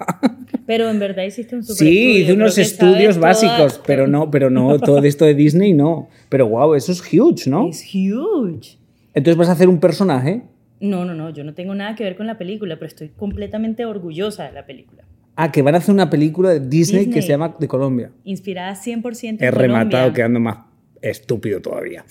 Pero 0.66 0.88
en 0.90 0.98
verdad 0.98 1.22
hiciste 1.24 1.54
un 1.54 1.62
super 1.62 1.76
Sí, 1.86 2.18
hice 2.22 2.32
unos 2.32 2.54
que 2.56 2.62
estudios 2.62 3.18
básicos, 3.18 3.74
toda- 3.74 3.84
pero 3.86 4.06
no, 4.06 4.30
pero 4.30 4.50
no, 4.50 4.78
todo 4.80 4.98
esto 5.04 5.24
de 5.24 5.34
Disney 5.34 5.72
no. 5.72 6.08
Pero 6.28 6.48
wow, 6.48 6.74
eso 6.74 6.92
es 6.92 7.00
huge, 7.00 7.48
¿no? 7.48 7.68
Es 7.68 7.84
huge. 7.94 8.78
Entonces 9.14 9.36
vas 9.36 9.48
a 9.48 9.52
hacer 9.52 9.68
un 9.68 9.78
personaje. 9.80 10.42
No, 10.80 11.04
no, 11.04 11.14
no, 11.14 11.30
yo 11.30 11.42
no 11.44 11.54
tengo 11.54 11.74
nada 11.74 11.94
que 11.94 12.04
ver 12.04 12.16
con 12.16 12.26
la 12.26 12.36
película, 12.36 12.76
pero 12.76 12.88
estoy 12.88 13.08
completamente 13.08 13.84
orgullosa 13.86 14.44
de 14.44 14.52
la 14.52 14.66
película. 14.66 15.04
Ah, 15.36 15.52
que 15.52 15.62
van 15.62 15.74
a 15.74 15.78
hacer 15.78 15.94
una 15.94 16.10
película 16.10 16.50
de 16.50 16.60
Disney, 16.60 17.02
que 17.02 17.06
Disney. 17.06 17.22
se 17.22 17.28
llama 17.28 17.56
De 17.58 17.68
Colombia. 17.68 18.10
Inspirada 18.24 18.74
100% 18.74 19.28
en 19.40 19.44
He 19.44 19.50
rematado 19.50 19.90
Colombia. 19.90 20.12
quedando 20.14 20.40
más 20.40 20.58
estúpido 21.02 21.60
todavía. 21.60 22.04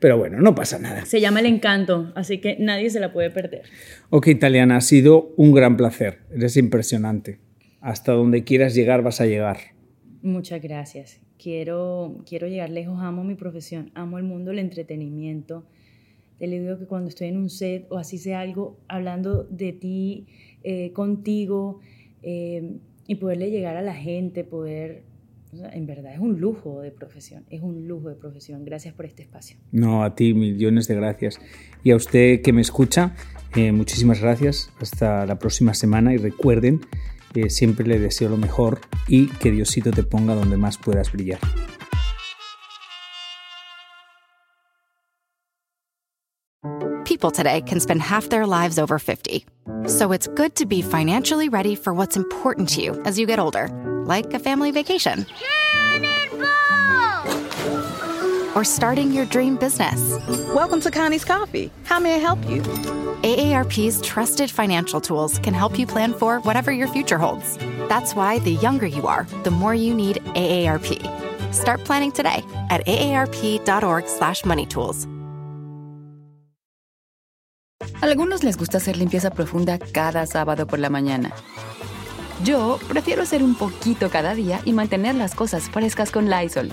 Pero 0.00 0.18
bueno, 0.18 0.40
no 0.40 0.54
pasa 0.54 0.78
nada. 0.78 1.04
Se 1.06 1.20
llama 1.20 1.40
El 1.40 1.46
Encanto, 1.46 2.12
así 2.16 2.38
que 2.38 2.56
nadie 2.58 2.90
se 2.90 3.00
la 3.00 3.12
puede 3.12 3.30
perder. 3.30 3.62
Ok, 4.10 4.26
Italiana, 4.28 4.76
ha 4.76 4.80
sido 4.80 5.32
un 5.36 5.52
gran 5.52 5.76
placer. 5.76 6.18
Eres 6.34 6.56
impresionante. 6.56 7.38
Hasta 7.82 8.12
donde 8.12 8.44
quieras 8.44 8.74
llegar 8.74 9.02
vas 9.02 9.20
a 9.20 9.26
llegar. 9.26 9.58
Muchas 10.22 10.62
gracias. 10.62 11.20
Quiero, 11.36 12.22
quiero 12.24 12.46
llegar 12.46 12.70
lejos, 12.70 13.00
amo 13.00 13.24
mi 13.24 13.34
profesión, 13.34 13.90
amo 13.94 14.18
el 14.18 14.24
mundo 14.24 14.50
del 14.50 14.60
entretenimiento. 14.60 15.64
Te 16.38 16.46
le 16.46 16.60
digo 16.60 16.78
que 16.78 16.86
cuando 16.86 17.08
estoy 17.08 17.28
en 17.28 17.36
un 17.36 17.50
set 17.50 17.86
o 17.90 17.98
así 17.98 18.18
sea 18.18 18.40
algo, 18.40 18.78
hablando 18.88 19.44
de 19.44 19.72
ti, 19.72 20.26
eh, 20.62 20.92
contigo, 20.92 21.80
eh, 22.22 22.76
y 23.06 23.16
poderle 23.16 23.50
llegar 23.50 23.76
a 23.76 23.82
la 23.82 23.94
gente, 23.94 24.44
poder... 24.44 25.02
o 25.52 25.56
sea, 25.56 25.70
en 25.70 25.86
verdad 25.86 26.14
es 26.14 26.20
un 26.20 26.40
lujo 26.40 26.80
de 26.80 26.92
profesión, 26.92 27.44
es 27.50 27.60
un 27.60 27.88
lujo 27.88 28.08
de 28.08 28.14
profesión. 28.14 28.64
Gracias 28.64 28.94
por 28.94 29.06
este 29.06 29.22
espacio. 29.22 29.56
No, 29.72 30.04
a 30.04 30.14
ti 30.14 30.34
millones 30.34 30.86
de 30.86 30.94
gracias. 30.94 31.40
Y 31.82 31.90
a 31.90 31.96
usted 31.96 32.42
que 32.42 32.52
me 32.52 32.60
escucha, 32.60 33.16
eh, 33.56 33.72
muchísimas 33.72 34.20
gracias. 34.20 34.72
Hasta 34.80 35.26
la 35.26 35.38
próxima 35.38 35.74
semana 35.74 36.14
y 36.14 36.16
recuerden, 36.16 36.80
eh, 37.34 37.50
siempre 37.50 37.86
le 37.86 37.98
deseo 37.98 38.28
lo 38.28 38.36
mejor 38.36 38.80
y 39.08 39.26
que 39.26 39.50
Diosito 39.50 39.90
te 39.90 40.02
ponga 40.02 40.34
donde 40.34 40.56
más 40.56 40.78
puedas 40.78 41.12
brillar. 41.12 41.40
People 47.04 47.30
today 47.30 47.60
can 47.60 47.78
spend 47.78 48.00
half 48.00 48.28
their 48.30 48.46
lives 48.46 48.78
over 48.78 48.98
50. 48.98 49.44
So 49.86 50.12
it's 50.12 50.26
good 50.28 50.54
to 50.56 50.66
be 50.66 50.82
financially 50.82 51.48
ready 51.48 51.76
for 51.76 51.92
what's 51.92 52.16
important 52.16 52.68
to 52.70 52.82
you 52.82 53.00
as 53.04 53.18
you 53.18 53.26
get 53.26 53.38
older, 53.38 53.68
like 54.06 54.32
a 54.34 54.38
family 54.38 54.70
vacation 54.70 55.26
or 58.54 58.64
starting 58.64 59.12
your 59.12 59.26
dream 59.26 59.56
business. 59.56 60.18
Welcome 60.54 60.80
to 60.82 60.90
Connie's 60.90 61.24
Coffee. 61.24 61.70
How 61.84 61.98
may 61.98 62.14
I 62.14 62.18
help 62.18 62.38
you? 62.48 62.62
AARP's 63.22 64.00
trusted 64.02 64.50
financial 64.50 65.00
tools 65.00 65.38
can 65.38 65.54
help 65.54 65.78
you 65.78 65.86
plan 65.86 66.12
for 66.12 66.40
whatever 66.40 66.72
your 66.72 66.88
future 66.88 67.18
holds. 67.18 67.56
That's 67.88 68.14
why 68.14 68.40
the 68.40 68.52
younger 68.52 68.86
you 68.86 69.06
are, 69.06 69.26
the 69.44 69.50
more 69.50 69.74
you 69.74 69.94
need 69.94 70.16
AARP. 70.34 71.00
Start 71.52 71.84
planning 71.84 72.12
today 72.12 72.44
at 72.70 72.84
aarp.org/moneytools. 72.86 75.06
Algunos 78.00 78.42
les 78.42 78.56
gusta 78.56 78.78
hacer 78.78 78.96
limpieza 78.96 79.30
profunda 79.30 79.78
cada 79.78 80.26
sábado 80.26 80.66
por 80.66 80.78
la 80.78 80.90
mañana. 80.90 81.32
Yo 82.42 82.78
prefiero 82.88 83.22
hacer 83.22 83.44
un 83.44 83.54
poquito 83.54 84.10
cada 84.10 84.34
día 84.34 84.60
y 84.64 84.72
mantener 84.72 85.14
las 85.14 85.34
cosas 85.34 85.70
frescas 85.70 86.10
con 86.10 86.28
Lysol. 86.28 86.72